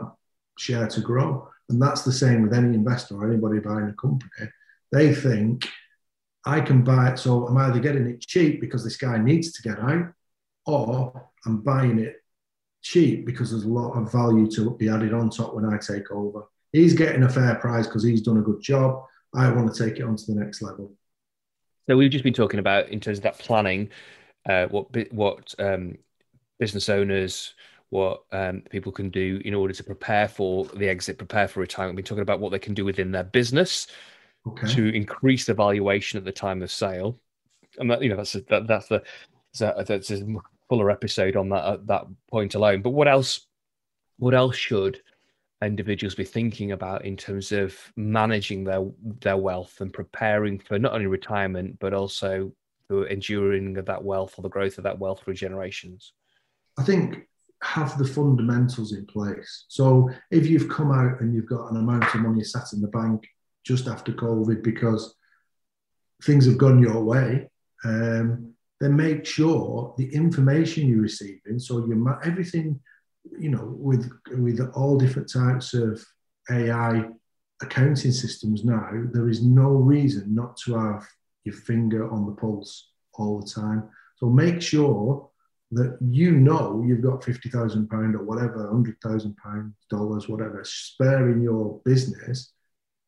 [0.58, 4.50] share to grow, and that's the same with any investor or anybody buying a company.
[4.92, 5.68] They think
[6.44, 7.18] I can buy it.
[7.18, 10.12] So I'm either getting it cheap because this guy needs to get out,
[10.66, 12.16] or I'm buying it
[12.82, 16.10] cheap because there's a lot of value to be added on top when I take
[16.10, 16.44] over.
[16.72, 19.04] He's getting a fair price because he's done a good job.
[19.34, 20.92] I want to take it on to the next level.
[21.86, 23.90] So we've just been talking about in terms of that planning,
[24.48, 25.96] uh, what what um,
[26.58, 27.54] business owners,
[27.90, 31.96] what um, people can do in order to prepare for the exit, prepare for retirement.
[31.96, 33.86] We've been talking about what they can do within their business
[34.46, 34.66] okay.
[34.74, 37.18] to increase the valuation at the time of sale.
[37.78, 39.02] And that, you know, that's a, that, that's the
[39.58, 40.26] that's a
[40.68, 42.82] fuller episode on that at that point alone.
[42.82, 43.46] But what else?
[44.18, 45.00] What else should
[45.62, 48.84] individuals be thinking about in terms of managing their
[49.20, 52.52] their wealth and preparing for not only retirement but also
[52.86, 56.12] for enduring of that wealth or the growth of that wealth through generations?
[56.78, 57.28] I think
[57.62, 59.64] have the fundamentals in place.
[59.68, 62.88] So if you've come out and you've got an amount of money sat in the
[62.88, 63.26] bank
[63.68, 65.14] just after COVID because
[66.22, 67.50] things have gone your way,
[67.84, 72.80] um, then make sure the information you're receiving, so you everything,
[73.38, 76.02] you know, with with all different types of
[76.50, 77.08] AI
[77.60, 81.06] accounting systems now, there is no reason not to have
[81.44, 83.90] your finger on the pulse all the time.
[84.16, 85.28] So make sure
[85.72, 90.62] that you know you've got fifty thousand pound or whatever, hundred thousand pounds, dollars, whatever,
[90.64, 92.54] spare in your business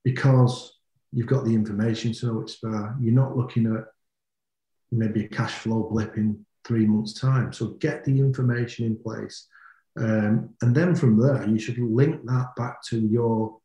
[0.05, 0.79] because
[1.13, 2.97] you've got the information so it's spare.
[3.01, 3.85] You're not looking at
[4.93, 7.53] maybe a cash flow blip in three months' time.
[7.53, 9.47] So get the information in place.
[9.99, 13.59] Um, and then from there, you should link that back to your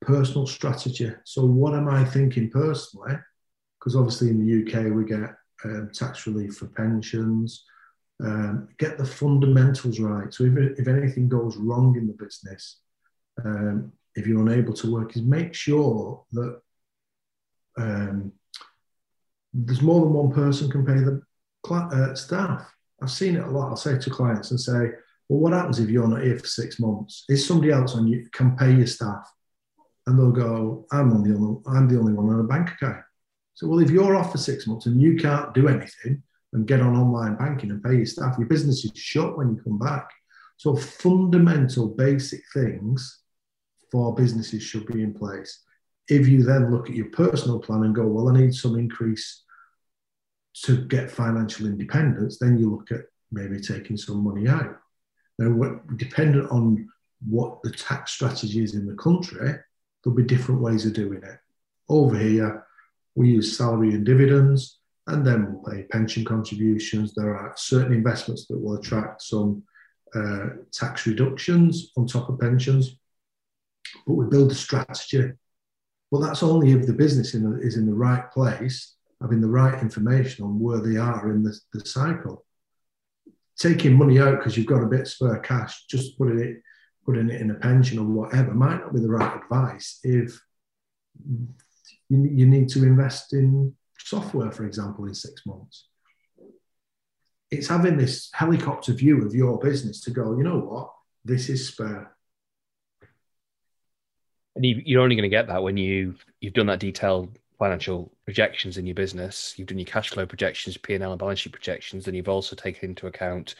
[0.00, 1.12] personal strategy.
[1.24, 3.16] So, what am I thinking personally?
[3.78, 7.64] Because obviously in the UK, we get um, tax relief for pensions.
[8.24, 10.32] Um, get the fundamentals right.
[10.32, 12.78] So, if, if anything goes wrong in the business,
[13.44, 16.60] um, if you're unable to work is make sure that
[17.78, 18.32] um,
[19.52, 21.22] there's more than one person can pay the
[21.70, 22.70] uh, staff.
[23.02, 23.68] I've seen it a lot.
[23.68, 24.90] I'll say to clients and say,
[25.28, 27.24] well, what happens if you're not here for six months?
[27.28, 29.30] Is somebody else on you can pay your staff?
[30.06, 33.02] And they'll go, I'm on the only, I'm the only one on a bank account.
[33.54, 36.22] So, well, if you're off for six months and you can't do anything
[36.52, 39.62] and get on online banking and pay your staff, your business is shut when you
[39.62, 40.08] come back.
[40.56, 43.21] So, fundamental, basic things
[43.92, 45.60] for businesses should be in place.
[46.08, 49.44] If you then look at your personal plan and go, well, I need some increase
[50.64, 54.78] to get financial independence, then you look at maybe taking some money out.
[55.38, 56.88] Now, dependent on
[57.26, 59.54] what the tax strategy is in the country,
[60.02, 61.38] there'll be different ways of doing it.
[61.88, 62.66] Over here,
[63.14, 67.14] we use salary and dividends, and then we'll pay pension contributions.
[67.14, 69.62] There are certain investments that will attract some
[70.14, 72.96] uh, tax reductions on top of pensions
[74.06, 75.32] but we build a strategy.
[76.10, 79.80] Well, that's only if the business in is in the right place, having the right
[79.80, 82.44] information on where they are in the, the cycle.
[83.58, 86.62] Taking money out because you've got a bit spare cash, just putting it
[87.04, 90.40] putting it in a pension or whatever might not be the right advice if
[92.08, 95.88] you, you need to invest in software, for example, in six months.
[97.50, 100.92] It's having this helicopter view of your business to go, you know what,
[101.24, 102.14] this is spare
[104.54, 108.12] and you, are only going to get that when you you've done that detailed financial
[108.24, 109.54] projections in your business.
[109.56, 112.28] You've done your cash flow projections, P and L and balance sheet projections, and you've
[112.28, 113.54] also taken into account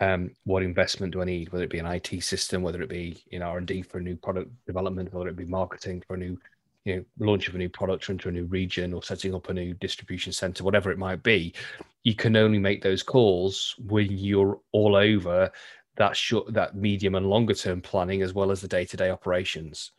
[0.00, 3.22] um, what investment do I need, whether it be an IT system, whether it be
[3.30, 6.18] in R and D for a new product development, whether it be marketing for a
[6.18, 6.38] new
[6.84, 9.48] you know launch of a new product or into a new region or setting up
[9.48, 11.54] a new distribution center, whatever it might be.
[12.02, 15.50] You can only make those calls when you're all over
[15.96, 19.10] that short, that medium and longer term planning as well as the day to day
[19.10, 19.92] operations.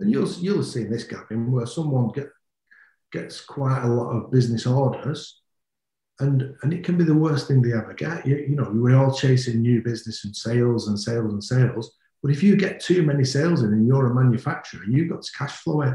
[0.00, 2.28] And you'll you'll have seen this, Gavin, where someone get,
[3.12, 5.40] gets quite a lot of business orders,
[6.18, 8.26] and and it can be the worst thing they ever get.
[8.26, 11.96] You, you know, we're all chasing new business and sales and sales and sales.
[12.22, 15.32] But if you get too many sales in and you're a manufacturer, you've got to
[15.38, 15.94] cash flow it.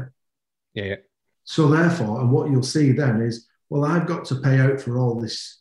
[0.74, 0.96] Yeah, yeah.
[1.44, 4.98] So therefore, and what you'll see then is, well, I've got to pay out for
[4.98, 5.60] all this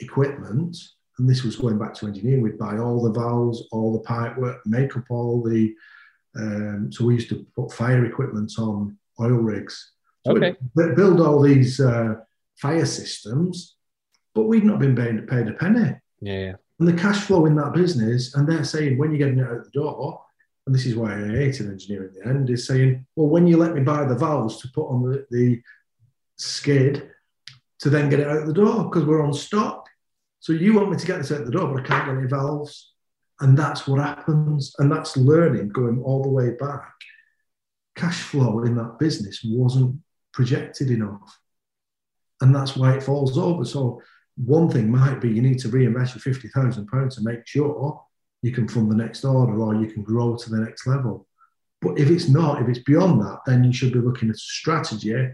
[0.00, 0.76] equipment.
[1.18, 2.42] And this was going back to engineering.
[2.42, 5.74] We'd buy all the valves, all the pipe work, make up all the.
[6.36, 9.92] Um, so we used to put fire equipment on oil rigs.
[10.26, 10.56] So Okay.
[10.74, 12.14] build all these uh,
[12.56, 13.76] fire systems,
[14.34, 15.94] but we'd not been paid, paid a penny.
[16.20, 16.52] Yeah, yeah.
[16.78, 19.64] And the cash flow in that business, and they're saying when you're getting it out
[19.64, 20.22] the door,
[20.66, 23.46] and this is why I hate an engineer in the end, is saying, well, when
[23.46, 25.62] you let me buy the valves to put on the, the
[26.36, 27.10] skid
[27.80, 29.88] to then get it out the door because we're on stock.
[30.40, 32.28] So you want me to get this out the door, but I can't get any
[32.28, 32.92] valves.
[33.40, 34.74] And that's what happens.
[34.78, 36.92] And that's learning going all the way back.
[37.94, 40.00] Cash flow in that business wasn't
[40.32, 41.38] projected enough.
[42.40, 43.64] And that's why it falls over.
[43.64, 44.02] So
[44.36, 48.00] one thing might be you need to reinvest your fifty thousand pounds to make sure
[48.42, 51.26] you can fund the next order or you can grow to the next level.
[51.80, 54.38] But if it's not, if it's beyond that, then you should be looking at a
[54.38, 55.30] strategy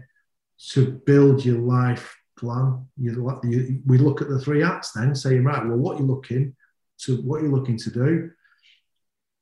[0.71, 2.87] to build your life plan.
[2.97, 6.55] You, you, we look at the three acts then, saying, right, well, what you're looking
[6.99, 8.31] to, what you're looking to do,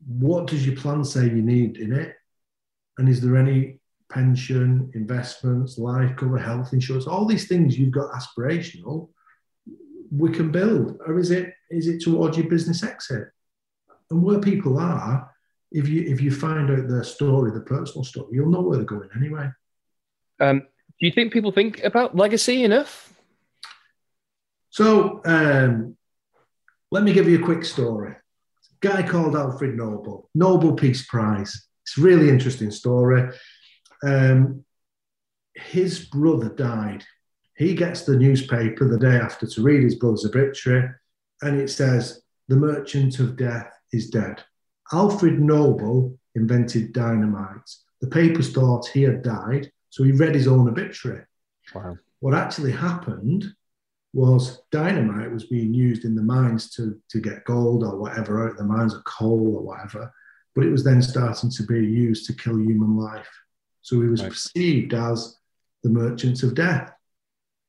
[0.05, 2.15] what does your plan say you need in it,
[2.97, 3.79] and is there any
[4.09, 9.09] pension, investments, life cover, health insurance, all these things you've got aspirational,
[10.15, 13.29] we can build, or is it is it towards your business exit?
[14.11, 15.31] And where people are,
[15.71, 18.85] if you if you find out their story, the personal story, you'll know where they're
[18.85, 19.49] going anyway.
[20.39, 23.13] Um, do you think people think about legacy enough?
[24.69, 25.97] So um,
[26.93, 28.11] let me give you a quick story.
[28.11, 31.65] A guy called Alfred Nobel, Nobel Peace Prize.
[31.81, 33.31] It's a really interesting story.
[34.05, 34.63] Um,
[35.55, 37.03] his brother died.
[37.57, 40.87] He gets the newspaper the day after to read his brother's obituary,
[41.41, 44.43] and it says, The merchant of death is dead.
[44.91, 47.71] Alfred Nobel invented dynamite.
[48.01, 51.25] The papers thought he had died, so he read his own obituary.
[51.73, 51.97] Wow.
[52.19, 53.45] What actually happened
[54.13, 58.51] was dynamite was being used in the mines to, to get gold or whatever out
[58.51, 60.13] of the mines, or coal or whatever,
[60.55, 63.29] but it was then starting to be used to kill human life.
[63.81, 64.31] So he was Right.
[64.31, 65.37] perceived as
[65.81, 66.93] the merchant of death.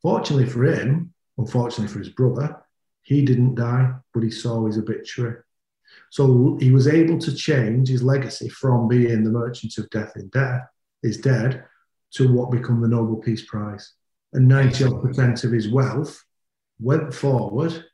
[0.03, 2.57] Fortunately for him, unfortunately for his brother,
[3.03, 5.43] he didn't die, but he saw his obituary.
[6.11, 10.29] So he was able to change his legacy from being the merchant of death in
[10.29, 10.63] death
[11.03, 11.65] is dead
[12.13, 13.95] to what become the Nobel Peace Prize.
[14.33, 16.23] And 90% of his wealth
[16.81, 17.85] went forward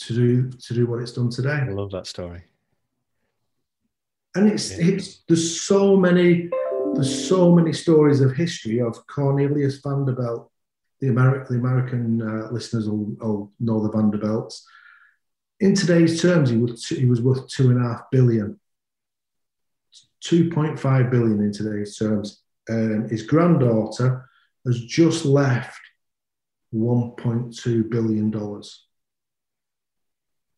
[0.00, 1.60] to do to do what it's done today.
[1.62, 2.44] I love that story.
[4.34, 4.86] And it's Yeah.
[4.88, 6.50] it's there's so many
[6.94, 10.50] there's so many stories of history of Cornelius Vanderbilt.
[11.00, 14.66] The American the American uh, listeners will, will know the Vanderbilts.
[15.60, 18.58] In today's terms, he was he was worth two and a half billion.
[20.22, 22.42] 2.5 billion in today's terms.
[22.68, 24.28] Um, his granddaughter
[24.66, 25.80] has just left
[26.74, 28.86] 1.2 billion dollars.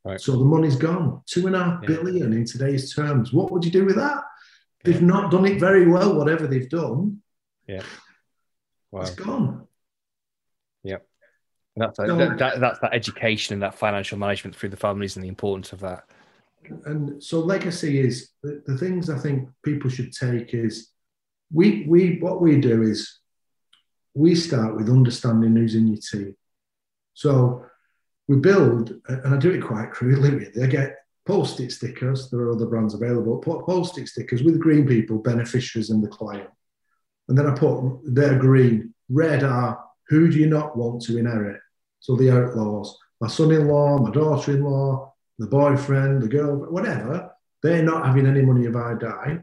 [0.04, 0.20] Right.
[0.20, 1.22] So the money's gone.
[1.26, 1.88] Two and a half Yeah.
[1.88, 3.32] billion in today's terms.
[3.32, 4.24] What would you do with that?
[4.84, 7.22] They've not done it very well, whatever they've done.
[8.90, 9.00] Wow.
[9.00, 9.66] It's gone.
[11.74, 15.16] That's that, So- that, that, that's that education and that financial management through the families
[15.16, 16.04] and the importance of that.
[16.84, 20.90] and so legacy is the, the things I think people should take is
[21.50, 23.20] we we what we do is
[24.14, 26.36] we start with understanding who's in your team.
[27.14, 27.64] So
[28.28, 30.30] we build, and I do it quite crudely.
[30.30, 30.96] Really, I get
[31.26, 32.30] post-it stickers.
[32.30, 33.38] There are other brands available.
[33.38, 36.50] Put post-it stickers with green people, beneficiaries, and the client.
[37.28, 38.94] And then I put they're green.
[39.08, 41.60] Red are who do you not want to inherit?
[42.00, 47.30] So the outlaws, my son-in-law, my daughter-in-law, the boyfriend, the girl, whatever,
[47.62, 49.38] they're not having any money if I die.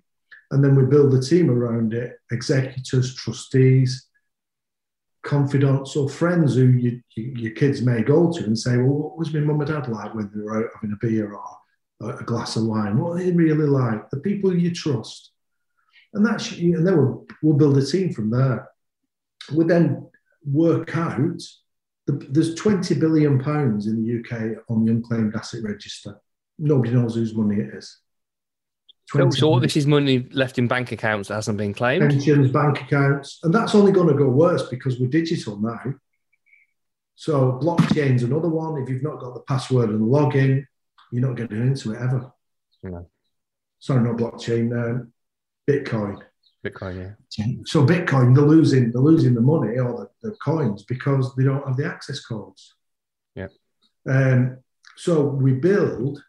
[0.51, 4.08] And then we build the team around it executors, trustees,
[5.23, 9.17] confidants, or friends who you, you, your kids may go to and say, Well, what
[9.17, 12.23] was my mum and dad like when they were out having a beer or a,
[12.23, 12.97] glass of wine?
[12.97, 14.09] What are they really like?
[14.09, 15.31] The people you trust.
[16.13, 18.67] And that's, and then we'll, we'll build a team from there.
[19.53, 20.09] We then
[20.43, 21.41] work out
[22.07, 26.19] the, there's 20 billion pounds in the UK on the unclaimed asset register.
[26.57, 27.99] Nobody knows whose money it is.
[29.11, 32.07] So, 20 so all this is money left in bank accounts that hasn't been claimed.
[32.07, 35.95] pensions, bank accounts, and that's only going to go worse because we're digital now.
[37.15, 38.79] So blockchain's another one.
[38.79, 40.63] If you've not got the password and login,
[41.11, 42.31] you're not getting into it ever.
[42.83, 43.09] No.
[43.79, 45.11] Sorry, not blockchain, um,
[45.67, 46.21] Bitcoin.
[46.63, 47.45] Bitcoin, yeah.
[47.65, 51.65] So Bitcoin, they're losing, they're losing the money or the, the coins because they don't
[51.65, 52.75] have the access codes.
[53.33, 53.47] Yeah.
[54.07, 54.59] Um,
[54.97, 56.21] so we build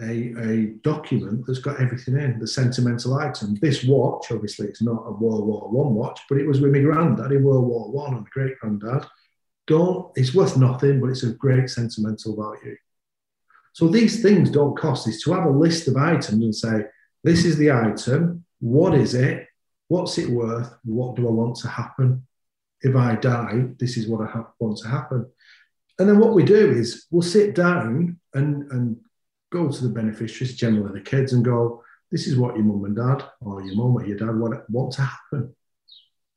[0.00, 3.56] a, a document that's got everything in, the sentimental item.
[3.60, 6.80] This watch, obviously, it's not a World War One watch, but it was with my
[6.80, 9.06] granddad in World War One and great granddad.
[9.66, 12.76] Don't, it's worth nothing, but it's a great sentimental value.
[13.72, 15.08] So these things don't cost.
[15.08, 16.84] Is to have a list of items and say,
[17.22, 19.46] this is the item, what is it,
[19.88, 22.26] what's it worth, what do I want to happen?
[22.82, 25.26] If I die, this is what I ha- want to happen.
[25.98, 28.96] And then what we do is we'll sit down and, and
[29.54, 32.96] go to the beneficiaries, generally the kids, and go, this is what your mum and
[32.96, 35.54] dad or your mum or your dad want, want to happen.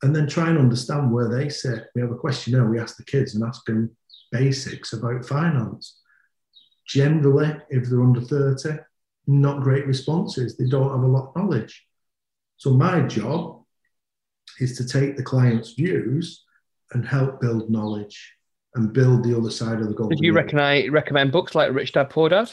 [0.02, 1.86] And then try and understand where they sit.
[1.94, 3.96] We have a questionnaire, we ask the kids and ask them
[4.30, 5.98] basics about finance.
[6.86, 8.78] Generally, if they're under 30,
[9.26, 10.56] not great responses.
[10.56, 11.84] They don't have a lot of knowledge.
[12.56, 13.64] So my job
[14.60, 16.44] is to take the client's views
[16.92, 18.34] and help build knowledge
[18.74, 20.08] and build the other side of the goal.
[20.08, 22.50] Did you recommend recommend books like Rich Dad Poor Dad?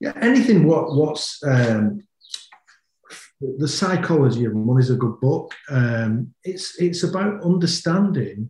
[0.00, 0.66] Yeah, anything.
[0.66, 2.02] What what's um,
[3.40, 5.52] the psychology of money is a good book.
[5.70, 8.48] Um, it's it's about understanding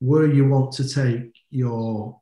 [0.00, 2.20] where you want to take your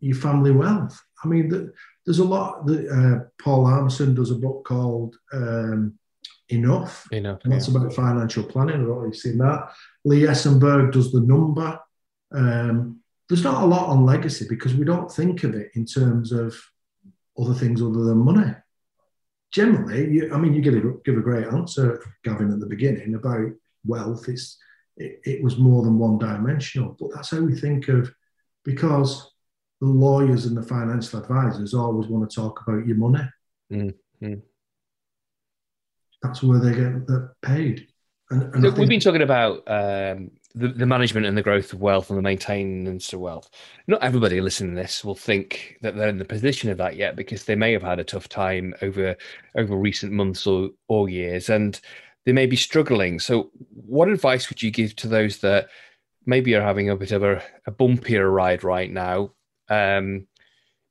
[0.00, 1.00] your family wealth.
[1.24, 1.72] I mean, the,
[2.04, 2.66] there's a lot.
[2.66, 5.98] That, uh, Paul Armson does a book called um,
[6.52, 7.06] Enough.
[7.12, 7.40] Enough.
[7.44, 7.78] And that's yeah.
[7.78, 8.74] about financial planning.
[8.74, 9.72] I don't know if you've seen that.
[10.04, 11.80] Lee Eisenberg does the number.
[12.30, 16.30] Um, there's not a lot on legacy because we don't think of it in terms
[16.30, 16.54] of
[17.38, 18.54] other things other than money.
[19.52, 23.14] Generally, you, I mean, you give a, give a great answer, Gavin, at the beginning
[23.14, 23.50] about
[23.84, 24.28] wealth.
[24.28, 24.58] It's
[24.96, 28.12] it, it was more than one dimensional, but that's how we think of
[28.64, 29.30] because
[29.80, 33.28] the lawyers and the financial advisors always want to talk about your money.
[33.72, 34.34] Mm-hmm.
[36.22, 37.08] That's where they get
[37.42, 37.88] paid.
[38.30, 41.80] And, and so we've been talking about um, the, the, management and the growth of
[41.80, 43.50] wealth and the maintenance of wealth.
[43.86, 47.16] Not everybody listening to this will think that they're in the position of that yet
[47.16, 49.16] because they may have had a tough time over
[49.56, 51.80] over recent months or, or years and
[52.24, 53.18] they may be struggling.
[53.18, 55.68] So what advice would you give to those that
[56.26, 59.32] maybe are having a bit of a, a bumpier ride right now
[59.68, 60.26] um,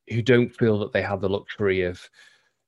[0.08, 2.08] who don't feel that they have the luxury of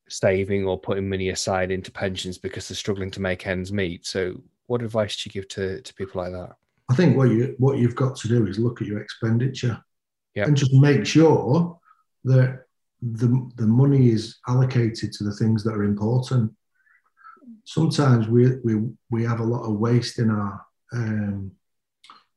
[0.08, 4.06] saving or putting money aside into pensions because they're struggling to make ends meet.
[4.06, 6.56] So, what advice do you give to, to people like that?
[6.90, 9.82] I think what you what you've got to do is look at your expenditure
[10.34, 10.48] yep.
[10.48, 11.78] and just make sure
[12.24, 12.64] that
[13.00, 16.52] the the money is allocated to the things that are important.
[17.64, 21.52] Sometimes we we we have a lot of waste in our um,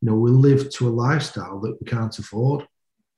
[0.01, 2.65] you know we live to a lifestyle that we can't afford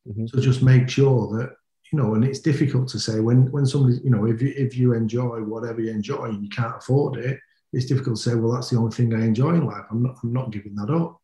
[0.10, 0.28] Mm-hmm.
[0.28, 1.56] So just make sure that
[1.92, 4.78] you know, and it's difficult to say when when somebody, you know, if you if
[4.78, 7.40] you enjoy whatever you enjoy and you can't afford it,
[7.74, 9.86] it's difficult to say, well, that's the only thing I enjoy in life.
[9.90, 11.19] I'm not I'm not giving that up.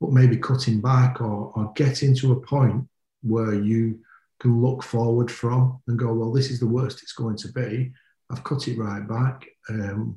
[0.00, 2.86] But maybe cutting back or or getting to a point
[3.22, 4.00] where you
[4.40, 7.92] can look forward from and go, well, this is the worst it's going to be.
[8.30, 9.46] I've cut it right back.
[9.68, 10.16] Um,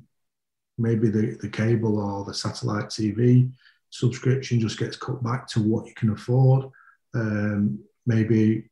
[0.78, 3.52] maybe the, the cable or the satellite TV
[3.90, 6.66] subscription just gets cut back to what you can afford
[7.14, 8.70] um, maybe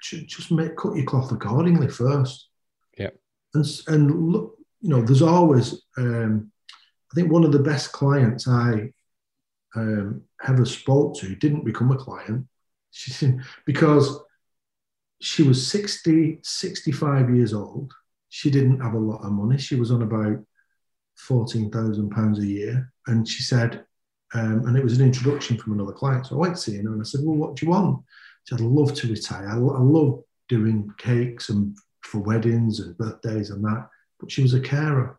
[0.00, 2.48] just make cut your cloth accordingly first.
[2.96, 3.10] Yeah.
[3.54, 5.82] And and look, you know, there's always.
[5.96, 6.52] Um,
[7.10, 8.92] I think one of the best clients I
[9.76, 12.46] um, ever spoke to didn't become a client
[12.90, 13.32] she,
[13.66, 14.18] because
[15.20, 17.92] she was 60, 65 years old.
[18.28, 19.58] She didn't have a lot of money.
[19.58, 20.38] She was on about
[21.28, 22.92] £14,000 a year.
[23.06, 23.84] And she said,
[24.34, 26.26] um, and it was an introduction from another client.
[26.26, 28.04] So I went to see her and I said, Well, what do you want?
[28.44, 29.48] She said, I'd love to retire.
[29.48, 33.88] I, I love doing cakes and for weddings and birthdays and that.
[34.20, 35.18] But she was a carer.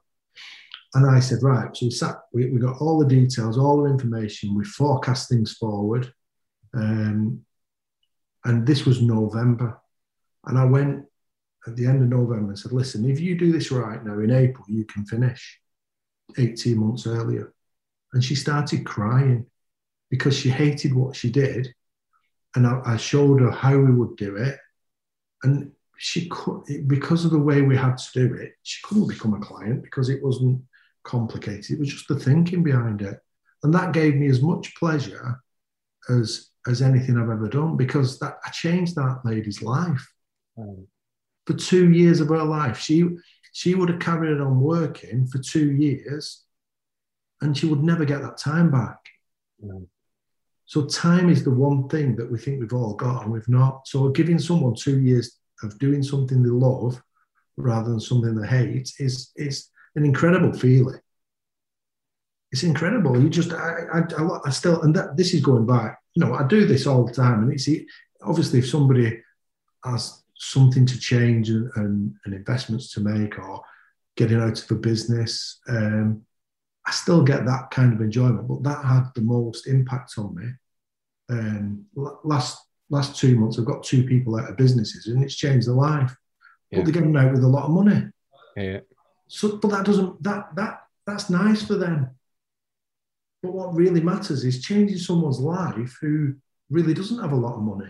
[0.93, 1.75] And I said, Right.
[1.75, 5.53] So we sat, we, we got all the details, all the information, we forecast things
[5.53, 6.11] forward.
[6.73, 7.41] Um,
[8.45, 9.79] and this was November.
[10.45, 11.05] And I went
[11.67, 14.31] at the end of November and said, Listen, if you do this right now in
[14.31, 15.59] April, you can finish
[16.37, 17.53] 18 months earlier.
[18.13, 19.45] And she started crying
[20.09, 21.73] because she hated what she did.
[22.55, 24.57] And I, I showed her how we would do it.
[25.43, 29.33] And she could, because of the way we had to do it, she couldn't become
[29.33, 30.61] a client because it wasn't
[31.09, 31.71] complicated.
[31.71, 33.19] It was just the thinking behind it.
[33.63, 35.41] And that gave me as much pleasure
[36.09, 40.07] as as anything I've ever done because that I changed that lady's life.
[40.57, 40.85] Mm.
[41.47, 43.05] For two years of her life, she
[43.51, 46.43] she would have carried on working for two years
[47.41, 48.99] and she would never get that time back.
[49.63, 49.87] Mm.
[50.65, 53.87] So time is the one thing that we think we've all got and we've not.
[53.87, 57.01] So giving someone two years of doing something they love
[57.57, 60.99] rather than something they hate is is an incredible feeling.
[62.51, 63.21] It's incredible.
[63.21, 65.99] You just I, I, I still and that this is going back.
[66.15, 67.69] You know, I do this all the time, and it's
[68.23, 69.21] obviously if somebody
[69.85, 73.61] has something to change and, and, and, investments to make or
[74.15, 76.21] getting out of a business, um,
[76.85, 78.47] I still get that kind of enjoyment.
[78.47, 80.45] But that had the most impact on me.
[81.29, 81.85] Um,
[82.23, 82.57] last
[82.89, 86.15] last two months, I've got two people out of businesses, and it's changed their life.
[86.71, 86.79] Yeah.
[86.79, 88.07] But they're getting out with a lot of money.
[88.55, 88.79] Yeah.
[89.29, 92.09] So, but that doesn't that that that's nice for them.
[93.41, 96.35] But what really matters is changing someone's life who
[96.69, 97.89] really doesn't have a lot of money.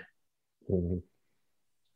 [0.70, 0.98] Mm-hmm.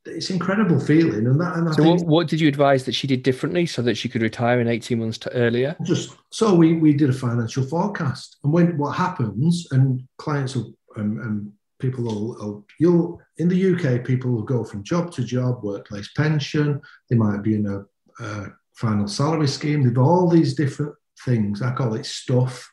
[0.06, 1.56] It's incredible feeling, and that.
[1.56, 4.10] And I so, what, what, did you advise that she did differently so that she
[4.10, 5.76] could retire in eighteen months to earlier?
[5.84, 10.74] Just so we we did a financial forecast, and when what happens, and clients will,
[10.98, 15.24] um, and people will, will, you'll in the UK, people will go from job to
[15.24, 16.82] job, workplace pension.
[17.10, 19.84] They might be in a, a final salary scheme.
[19.84, 20.96] They've got all these different
[21.26, 21.62] things.
[21.62, 22.72] I call it stuff.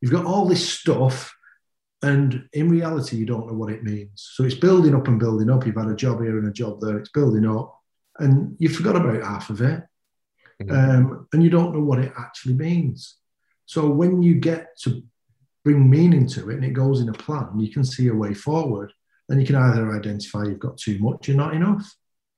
[0.00, 1.32] You've got all this stuff
[2.02, 4.30] and in reality, you don't know what it means.
[4.34, 5.66] So it's building up and building up.
[5.66, 6.98] You've had a job here and a job there.
[6.98, 7.78] It's building up,
[8.18, 9.82] and you forgot about half of it,
[10.62, 10.70] mm-hmm.
[10.70, 13.16] um, and you don't know what it actually means.
[13.66, 15.02] So when you get to
[15.62, 18.32] bring meaning to it, and it goes in a plan, you can see a way
[18.32, 18.92] forward.
[19.28, 21.94] Then you can either identify you've got too much, you're not enough,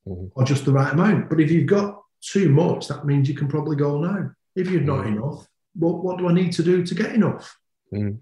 [0.07, 0.26] mm-hmm.
[0.35, 1.30] or just the right amount.
[1.30, 4.30] But if you've got too much, that means you can probably go now.
[4.54, 5.16] If you're not mm-hmm.
[5.16, 7.56] enough, what, what do I need to do to get enough?
[7.92, 8.16] Mm-hmm.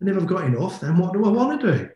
[0.00, 1.88] And if I've got enough, then what do I want to do?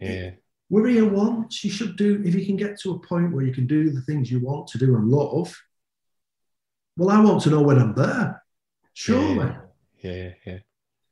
[0.00, 0.30] Yeah.
[0.70, 1.64] Here once.
[1.64, 4.02] You should do, if you can get to a point where you can do the
[4.02, 5.56] things you want to do and love,
[6.96, 8.42] well, I want to know when I'm there.
[8.92, 9.54] Surely.
[10.00, 10.58] Yeah, yeah, yeah.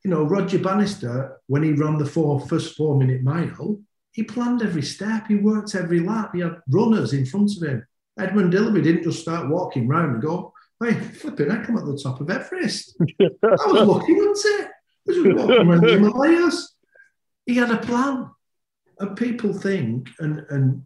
[0.05, 3.81] You know, Roger Bannister, when he ran the four, first four minute mile,
[4.13, 7.87] he planned every step, he worked every lap, he had runners in front of him.
[8.19, 10.53] Edmund Hillary didn't just start walking round and go,
[10.83, 12.97] Hey, flipping, I come at the top of Everest.
[13.21, 14.71] I was lucky, wasn't it?
[15.07, 16.75] was walking around the Himalayas.
[17.47, 18.31] He had a plan.
[18.99, 20.83] And people think, and and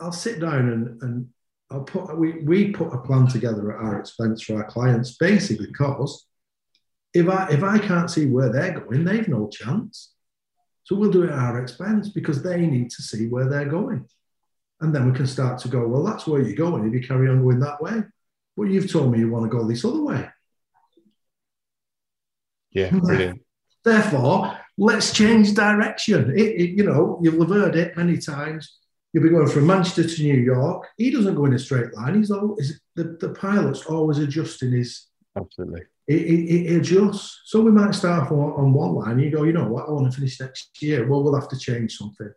[0.00, 1.28] I'll sit down and, and
[1.70, 5.66] I'll put we, we put a plan together at our expense for our clients, basically
[5.66, 6.26] because
[7.14, 10.12] if I if I can't see where they're going, they've no chance.
[10.84, 14.06] So we'll do it at our expense because they need to see where they're going.
[14.80, 17.28] And then we can start to go, well, that's where you're going if you carry
[17.28, 18.02] on going that way.
[18.56, 20.28] But you've told me you want to go this other way.
[22.70, 23.42] Yeah, brilliant.
[23.84, 26.30] Therefore, let's change direction.
[26.36, 28.78] It, it, you know, you'll have heard it many times.
[29.12, 30.86] You'll be going from Manchester to New York.
[30.96, 32.16] He doesn't go in a straight line.
[32.16, 35.06] He's always the, the pilot's always adjusting his.
[35.36, 35.82] Absolutely.
[36.06, 37.42] It, it, it adjusts.
[37.44, 39.18] So we might start on, on one line.
[39.18, 39.88] You go, you know what?
[39.88, 41.08] I want to finish next year.
[41.08, 42.32] Well, we'll have to change something.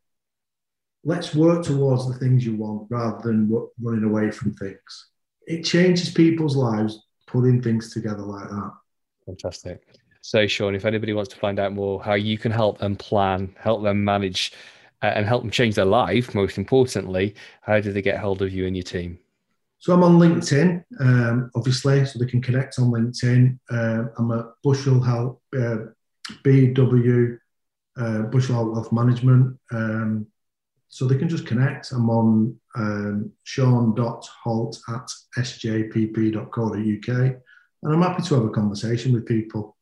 [1.03, 3.49] Let's work towards the things you want rather than
[3.81, 5.07] running away from things.
[5.47, 8.71] It changes people's lives putting things together like that.
[9.25, 9.81] Fantastic.
[10.21, 13.55] So, Sean, if anybody wants to find out more how you can help them plan,
[13.59, 14.53] help them manage,
[15.01, 18.51] uh, and help them change their life, most importantly, how do they get hold of
[18.51, 19.17] you and your team?
[19.79, 23.57] So I'm on LinkedIn, um, obviously, so they can connect on LinkedIn.
[23.71, 25.77] Uh, I'm at Bushel Health, uh,
[26.43, 27.39] BW,
[27.97, 29.57] uh, Bushel Health Wealth Management.
[29.71, 30.27] Um,
[30.91, 31.91] so they can just connect.
[31.91, 37.07] I'm on um, sean.holt at sjpp.co.uk.
[37.83, 39.75] And I'm happy to have a conversation with people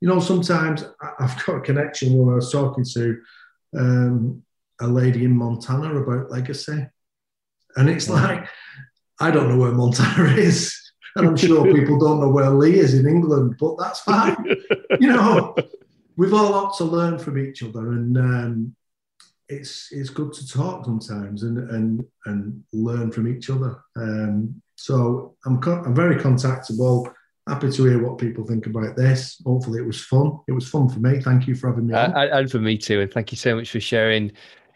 [0.00, 0.84] you know, sometimes
[1.18, 3.20] I've got a connection when I was talking to
[3.76, 4.42] um,
[4.80, 6.86] a lady in Montana about legacy.
[7.76, 8.46] And it's like,
[9.20, 10.74] I don't know where Montana is.
[11.14, 14.36] And I'm sure people don't know where Lee is in England, but that's fine.
[15.00, 15.54] you know,
[16.16, 17.92] we've all got to learn from each other.
[17.92, 18.76] And um,
[19.48, 23.82] it's it's good to talk sometimes and and and learn from each other.
[23.96, 27.12] Um, so I'm co- I'm very contactable
[27.48, 29.40] happy to hear what people think about this.
[29.44, 30.38] Hopefully, it was fun.
[30.48, 31.20] It was fun for me.
[31.20, 31.94] Thank you for having me.
[31.94, 33.00] Uh, and for me too.
[33.00, 34.32] And thank you so much for sharing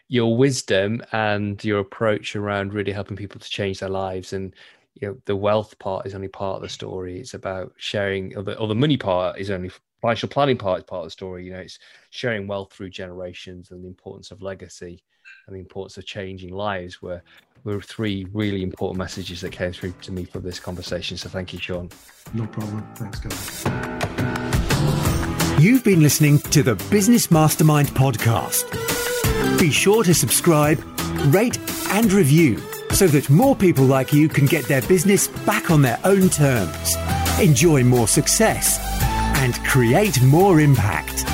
[0.07, 4.33] your wisdom and your approach around really helping people to change their lives.
[4.33, 4.53] And
[4.95, 7.19] you know, the wealth part is only part of the story.
[7.19, 9.71] It's about sharing, or the, or the money part is only
[10.01, 11.45] financial planning part is part of the story.
[11.45, 11.79] You know, it's
[12.09, 15.03] sharing wealth through generations and the importance of legacy
[15.47, 17.01] and the importance of changing lives.
[17.01, 17.23] Where
[17.63, 21.17] were three really important messages that came through to me from this conversation.
[21.17, 21.89] So thank you, Sean.
[22.33, 22.87] No problem.
[22.95, 23.65] Thanks, guys.
[25.61, 28.71] You've been listening to the Business Mastermind podcast.
[29.59, 30.79] Be sure to subscribe,
[31.27, 32.57] rate, and review
[32.91, 36.95] so that more people like you can get their business back on their own terms,
[37.39, 38.79] enjoy more success,
[39.41, 41.30] and create more impact.